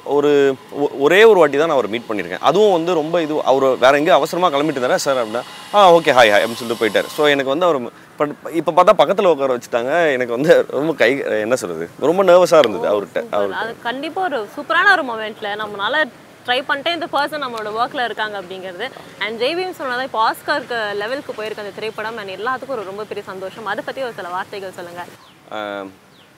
ஒரு 0.05 0.29
ஒ- 0.75 0.91
ஒரே 0.99 1.23
ஒரு 1.23 1.39
வாட்டி 1.39 1.57
தான் 1.57 1.67
நான் 1.67 1.77
அவரை 1.77 1.91
மீட் 1.91 2.07
பண்ணியிருக்கேன். 2.09 2.41
அதுவும் 2.41 2.71
வந்து 2.71 2.93
ரொம்ப 2.93 3.21
இது 3.21 3.41
அவர் 3.43 3.77
வேற 3.77 3.97
எங்கேயும் 3.97 4.17
அவசரமாக 4.17 4.57
கிளம்பிட்டு 4.57 4.79
இருந்தாரா? 4.79 4.95
சார் 4.95 5.17
அப்படின்னா 5.17 5.43
ஆ 5.73 5.91
ஓகே 5.91 6.13
ஹாய் 6.13 6.31
ஹாய் 6.31 6.43
அப்படின்னு 6.43 6.53
சொல்லிட்டு 6.53 6.81
போயிட்டார். 6.81 7.07
ஸோ 7.17 7.29
எனக்கு 7.29 7.49
வந்து 7.49 7.65
அவர் 7.65 7.79
பட் 8.19 8.29
இப்போ 8.51 8.71
பார்த்தா 8.71 8.93
பக்கத்தில் 8.93 9.25
உட்கார 9.25 9.57
வச்சுட்டாங்க. 9.57 10.11
எனக்கு 10.11 10.31
வந்து 10.31 10.51
ரொம்ப 10.69 10.93
கை 10.93 11.09
என்ன 11.39 11.55
சொல்கிறது 11.55 11.87
ரொம்ப 12.01 12.23
நர்வஸாக 12.23 12.59
இருந்தது 12.59 12.87
அவர்கிட்ட 12.87 13.23
அவர் 13.31 13.53
அது 13.53 13.73
கண்டிப்பாக 13.83 14.27
ஒரு 14.29 14.47
சூப்பரான 14.57 14.91
ஒரு 14.91 15.03
மொமெண்ட்ல 15.03 15.55
நம்மளால 15.55 16.03
ட்ரை 16.45 16.57
பண்ணிட்டு 16.69 16.95
இந்த 16.95 17.07
பர்சன் 17.13 17.43
நம்மளோட 17.43 17.69
ஒர்க்கில் 17.79 18.05
இருக்காங்க 18.07 18.35
அப்படிங்கிறது. 18.41 18.87
அண்ட் 19.23 19.35
ஜெய்பீம் 19.43 19.77
சொன்னதான் 19.79 20.07
இப்போ 20.09 20.19
ஆஸ்காருக்கு 20.27 20.79
லெவலுக்கு 21.01 21.33
போயிருக்க 21.37 21.63
அந்த 21.65 21.75
திரைப்படம் 21.77 22.17
அண்ட் 22.21 22.33
எல்லாத்துக்கும் 22.37 22.75
ஒரு 22.77 22.89
ரொம்ப 22.89 23.05
பெரிய 23.11 23.23
சந்தோஷம். 23.31 23.69
அதை 23.71 23.83
பற்றி 23.87 24.03
ஒரு 24.07 24.17
சில 24.19 24.29
வார்த்தைகள் 24.37 24.77
சொல்லுங்கள் 24.79 25.11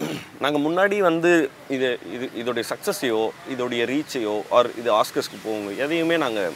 நாங்கள் 0.43 0.63
முன்னாடி 0.65 0.97
வந்து 1.07 1.29
இது 1.75 1.87
இது 2.15 2.25
இதோடைய 2.39 2.63
சக்ஸஸையோ 2.71 3.21
இதோடைய 3.53 3.81
ரீச்சையோ 3.91 4.33
ஆர் 4.57 4.67
இது 4.81 4.89
ஆஸ்கர்ஸ்க்கு 4.97 5.37
போங்க 5.45 5.71
எதையுமே 5.83 6.17
நாங்கள் 6.23 6.53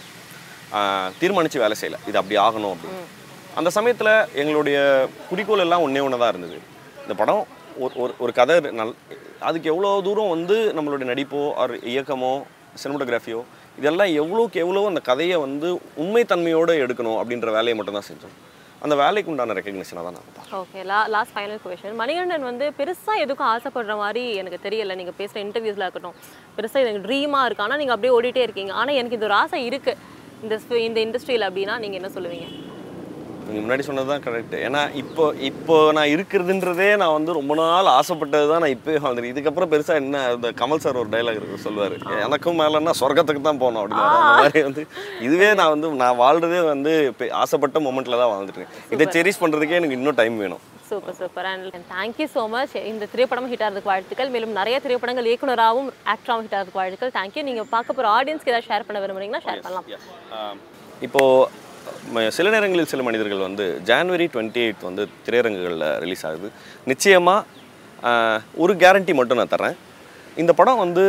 தீர்மானித்து 1.22 1.63
வேலை 1.63 1.75
செய்யலை. 1.79 2.00
இது 2.10 2.20
அப்படி 2.22 2.38
ஆகணும் 2.43 2.74
அப்படின்னு. 2.74 3.01
அந்த 3.60 3.70
சமயத்தில் 3.77 4.12
எங்களுடைய 4.41 4.77
குறிக்கோள் 5.29 5.63
எல்லாம் 5.65 5.86
ஒன்றே 5.86 6.03
ஒன்று 6.08 6.22
தான் 6.24 6.34
இருந்தது. 6.34 6.60
இந்த 7.03 7.15
படம் 7.22 7.41
ஒரு 7.84 7.93
ஒரு 8.03 8.13
ஒரு 8.24 8.31
கதை 8.39 8.55
நல் 8.79 8.96
அதுக்கு 9.50 9.72
எவ்வளோ 9.74 9.93
தூரம் 10.08 10.34
வந்து 10.36 10.58
நம்மளுடைய 10.77 11.08
நடிப்போ 11.13 11.41
ஆர் 11.63 11.74
இயக்கமோ 11.93 12.34
சினிமோட்டோகிராஃபியோ 12.81 13.41
இதெல்லாம் 13.79 14.11
எவ்வளோக்கு 14.21 14.57
எவ்வளோ 14.63 14.85
அந்த 14.91 15.01
கதையை 15.09 15.37
வந்து 15.45 15.67
உண்மைத்தன்மையோடு 16.03 16.73
எடுக்கணும் 16.85 17.19
அப்படின்ற 17.21 17.51
வேலையை 17.57 17.75
மட்டும்தான் 17.79 18.07
செஞ்சோம். 18.09 18.35
அந்த 18.85 18.95
வேலைக்கு 19.01 19.31
உண்டான 19.31 19.55
ரெக்கக்னிஷனாக 19.57 20.03
தான் 20.07 20.15
நான் 20.17 20.53
ஓகே 20.61 20.83
லா 20.91 20.99
லாஸ்ட் 21.15 21.33
ஃபைனல் 21.35 21.59
கொஷின் 21.63 21.99
மணிகண்டன் 22.01 22.47
வந்து 22.49 22.65
பெருசாக 22.79 23.23
எதுக்கும் 23.23 23.49
ஆசைப்படுற 23.53 23.95
மாதிரி 24.03 24.23
எனக்கு 24.41 24.59
தெரியல. 24.65 24.95
நீங்கள் 25.01 25.17
பேசுகிற 25.19 25.43
இன்டர்வியூஸில் 25.45 25.85
இருக்கட்டும் 25.87 26.17
பெருசாக 26.57 26.85
எனக்கு 26.85 27.03
ட்ரீமாக 27.07 27.47
இருக்கு. 27.47 27.65
ஆனால் 27.67 27.81
நீங்கள் 27.81 27.95
அப்படியே 27.97 28.15
ஓடிட்டே 28.17 28.43
இருக்கீங்க. 28.47 28.73
ஆனால் 28.81 28.97
எனக்கு 29.01 29.17
இது 29.19 29.27
ஒரு 29.29 29.37
ஆசை 29.41 29.61
இருக்குது 29.69 29.97
இந்த 30.43 30.55
இந்த 30.89 30.99
இண்டஸ்ட்ரியில் 31.05 31.47
அப்படின்னா 31.49 31.77
நீங்கள் 31.85 32.01
என்ன 32.01 32.11
சொல்லுவீங்க? 32.17 32.47
நீங்கள் 33.51 33.65
முன்னாடி 33.65 33.84
சொன்னது 33.88 34.10
தான் 34.12 34.24
கரெக்ட் 34.25 34.53
ஏன்னா 34.65 34.81
இப்போ 35.01 35.24
இப்போ 35.50 35.75
நான் 35.98 36.12
இருக்கிறதுன்றதே 36.15 36.89
நான் 37.01 37.15
வந்து 37.15 37.31
ரொம்ப 37.39 37.53
நாள் 37.60 37.89
ஆசைப்பட்டது 38.00 38.48
தான் 38.51 38.62
நான் 38.63 38.75
இப்போயே 38.75 39.00
வந்துருக்கு 39.05 39.34
இதுக்கப்புறம் 39.34 39.72
பெருசாக 39.74 40.01
என்ன 40.03 40.22
இந்த 40.36 40.50
கமல் 40.62 40.84
சார் 40.84 41.00
ஒரு 41.01 41.10
டைலாக் 41.15 41.39
இருக்கு 41.39 41.63
சொல்லுவார். 41.65 41.96
எனக்கும் 42.25 42.60
மேலேன்னா 42.62 42.93
சொர்க்கத்துக்கு 43.01 43.41
தான் 43.48 43.62
போகணும் 43.63 43.81
அப்படின்னு 43.81 44.36
மாதிரி 44.41 44.62
வந்து 44.67 44.84
இதுவே 45.27 45.50
நான் 45.62 45.72
வந்து 45.74 45.89
நான் 46.03 46.20
வாழ்றதே 46.24 46.62
வந்து 46.74 46.93
இப்ப 47.12 47.29
ஆசைப்பட்ட 47.43 47.79
மொமெண்ட்டில் 47.88 48.22
தான் 48.22 48.31
வாழ்ந்துட்டு 48.34 48.62
இருக்கேன். 48.62 48.86
இதை 48.96 49.08
செரிஷ் 49.15 49.41
பண்ணுறதுக்கே 49.43 49.79
எனக்கு 49.79 49.98
இன்னும் 50.00 50.20
டைம் 50.22 50.38
வேணும். 50.43 50.63
Super 50.91 51.17
super. 51.22 51.48
And 51.53 51.75
thank you 51.96 52.27
so 52.36 52.43
much 52.53 52.75
இந்த 52.91 53.08
திரைப்படம் 53.13 53.50
ஹிட் 53.51 53.65
ஆகிறதுக்கு 53.65 53.91
வாழ்த்துக்கள். 53.93 54.31
மேலும் 54.36 54.55
நிறைய 54.60 54.77
திரைப்படங்கள் 54.86 55.29
இயக்குனராகவும் 55.31 55.89
ஆக்டராகவும் 56.13 56.46
ஹிட் 56.46 56.55
ஆகிறதுக்கு 56.58 56.81
வாழ்த்துக்கள். 56.81 57.13
தேங்க்யூ 57.20 57.43
நீங்கள் 57.50 57.70
பார்க்க 57.75 57.98
போகிற 57.98 58.10
ஆடியன்ஸ்க்கு 58.17 58.53
ஏதாவது 58.53 58.70
ஷேர் 58.70 58.88
பண்ண 58.88 59.01
விரும்புறீங்கன்னா 59.03 59.43
ஷேர் 59.48 59.65
பண்ணலாம். 59.65 59.88
இப்போது 61.08 61.70
சில 62.38 62.48
நேரங்களில் 62.55 62.91
சில 62.91 63.03
மனிதர்கள் 63.07 63.48
வந்து 63.48 63.65
ஜான்வரி 63.89 64.27
டுவெண்ட்டி 64.33 64.62
எயிட் 64.65 64.88
வந்து 64.89 65.03
திரையரங்குகளில் 65.25 65.88
ரிலீஸ் 66.03 66.25
ஆகுது. 66.29 66.48
நிச்சயமாக 66.91 68.10
ஒரு 68.63 68.74
கேரண்டி 68.83 69.13
மட்டும் 69.19 69.39
நான் 69.41 69.53
தரேன் 69.55 69.77
இந்த 70.41 70.51
படம் 70.60 70.83
வந்து 70.86 71.03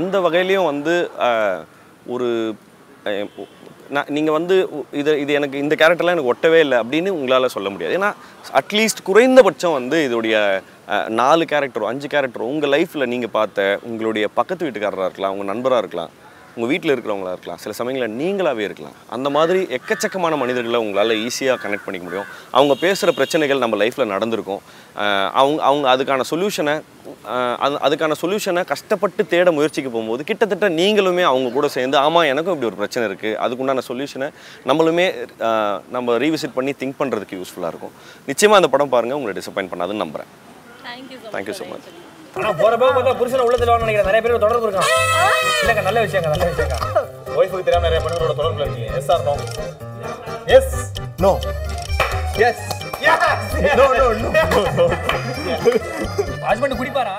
எந்த 0.00 0.16
வகையிலையும் 0.26 0.70
வந்து 0.72 0.94
ஒரு 2.14 2.28
நான் 3.96 4.10
நீங்கள் 4.16 4.36
வந்து 4.36 4.54
இது 5.00 5.12
இது 5.22 5.32
எனக்கு 5.38 5.62
இந்த 5.64 5.74
கேரக்டர்லாம் 5.80 6.16
எனக்கு 6.16 6.32
ஒட்டவே 6.32 6.58
இல்லை 6.64 6.78
அப்படின்னு 6.82 7.10
உங்களால் 7.18 7.54
சொல்ல 7.54 7.68
முடியாது. 7.74 7.94
ஏன்னா 7.98 8.10
அட்லீஸ்ட் 8.60 9.06
குறைந்தபட்சம் 9.08 9.76
வந்து 9.76 9.98
இதோடைய 10.06 10.36
நாலு 11.20 11.44
கேரக்டரோ 11.52 11.88
அஞ்சு 11.90 12.08
கேரக்டரோ 12.14 12.48
உங்கள் 12.54 12.72
லைஃப்பில் 12.74 13.10
நீங்கள் 13.12 13.34
பார்த்த 13.36 13.68
உங்களுடைய 13.90 14.26
பக்கத்து 14.38 14.66
வீட்டுக்காரராக 14.66 15.08
இருக்கலாம் 15.08 15.34
உங்கள் 15.36 15.50
நண்பராக 15.52 15.82
இருக்கலாம் 15.82 16.12
உங்கள் 16.54 16.70
வீட்டில் 16.72 16.92
இருக்கிறவங்களா 16.94 17.32
இருக்கலாம். 17.34 17.60
சில 17.64 17.72
சமயங்களில் 17.78 18.16
நீங்களாகவே 18.20 18.62
இருக்கலாம். 18.68 18.96
அந்த 19.16 19.28
மாதிரி 19.36 19.60
எக்கச்சக்கமான 19.76 20.36
மனிதர்களை 20.42 20.78
உங்களால் 20.84 21.14
ஈஸியாக 21.26 21.58
கனெக்ட் 21.64 21.86
பண்ணிக்க 21.86 22.06
முடியும். 22.08 22.28
அவங்க 22.56 22.74
பேசுகிற 22.84 23.12
பிரச்சனைகள் 23.18 23.62
நம்ம 23.64 23.78
லைஃப்பில் 23.82 24.12
நடந்திருக்கும். 24.14 24.62
அவங்க 25.40 25.60
அவங்க 25.68 25.86
அதுக்கான 25.94 26.24
சொல்யூஷனை 26.32 26.76
அதுக்கான 27.86 28.16
சொல்யூஷனை 28.22 28.62
கஷ்டப்பட்டு 28.72 29.22
தேட 29.32 29.50
முயற்சிக்க 29.58 29.88
போகும்போது 29.90 30.22
கிட்டத்தட்ட 30.30 30.66
நீங்களுமே 30.80 31.24
அவங்க 31.30 31.52
கூட 31.58 31.68
சேர்ந்து 31.76 31.96
ஆமாம் 32.04 32.28
எனக்கும் 32.32 32.54
இப்படி 32.54 32.70
ஒரு 32.70 32.80
பிரச்சனை 32.80 33.04
இருக்குது 33.10 33.38
அதுக்குண்டான 33.44 33.84
சொல்யூஷனை 33.90 34.28
நம்மளுமே 34.70 35.06
நம்ம 35.96 36.18
ரீவிசிட் 36.24 36.56
பண்ணி 36.58 36.74
திங்க் 36.82 37.00
பண்ணுறதுக்கு 37.02 37.40
யூஸ்ஃபுல்லாக 37.40 37.72
இருக்கும். 37.74 37.94
நிச்சயமாக 38.32 38.60
அந்த 38.62 38.70
படம் 38.74 38.94
பாருங்கள் 38.96 39.20
உங்களை 39.20 39.36
டிசப்பாயின்ட் 39.40 39.74
பண்ணாதுன்னு 39.74 40.04
நம்புகிறேன் 40.06 40.32
தேங்க்யூ 41.36 41.56
ஸோ 41.62 41.66
மச் 41.72 41.88
ஆனா 42.36 42.50
போறப்ப 42.60 42.88
பார்த்தா 42.96 43.12
புருஷனை 43.20 43.44
உள்ள 43.46 43.56
தெளிவான்னு 43.60 43.84
நினைக்கிறேன். 43.84 44.08
நிறைய 44.10 44.20
பேர் 44.24 44.44
தொடர்பு 44.44 44.66
இருக்கான் 44.66 44.90
இல்லங்க 45.62 45.82
நல்ல 45.88 45.98
விஷயங்க 46.06 46.28
நல்ல 46.34 46.46
விஷயங்க. 46.50 46.76
ஒய்ஃபுக்கு 47.38 47.66
தெரியாம 47.66 47.86
நிறைய 47.88 48.00
பெண்களோட 48.04 48.34
தொடர்புல 48.40 48.66
இருக்கீங்க. 48.66 48.90
Yes 49.00 49.10
or 49.14 49.24
no 49.28 49.34
yes 50.56 50.74
no 51.24 51.32
yes 52.48 52.66
no 53.78 53.86
no 54.00 54.06
no 54.22 54.30
husband 56.48 56.78
குடிப்பாரா? 56.80 57.14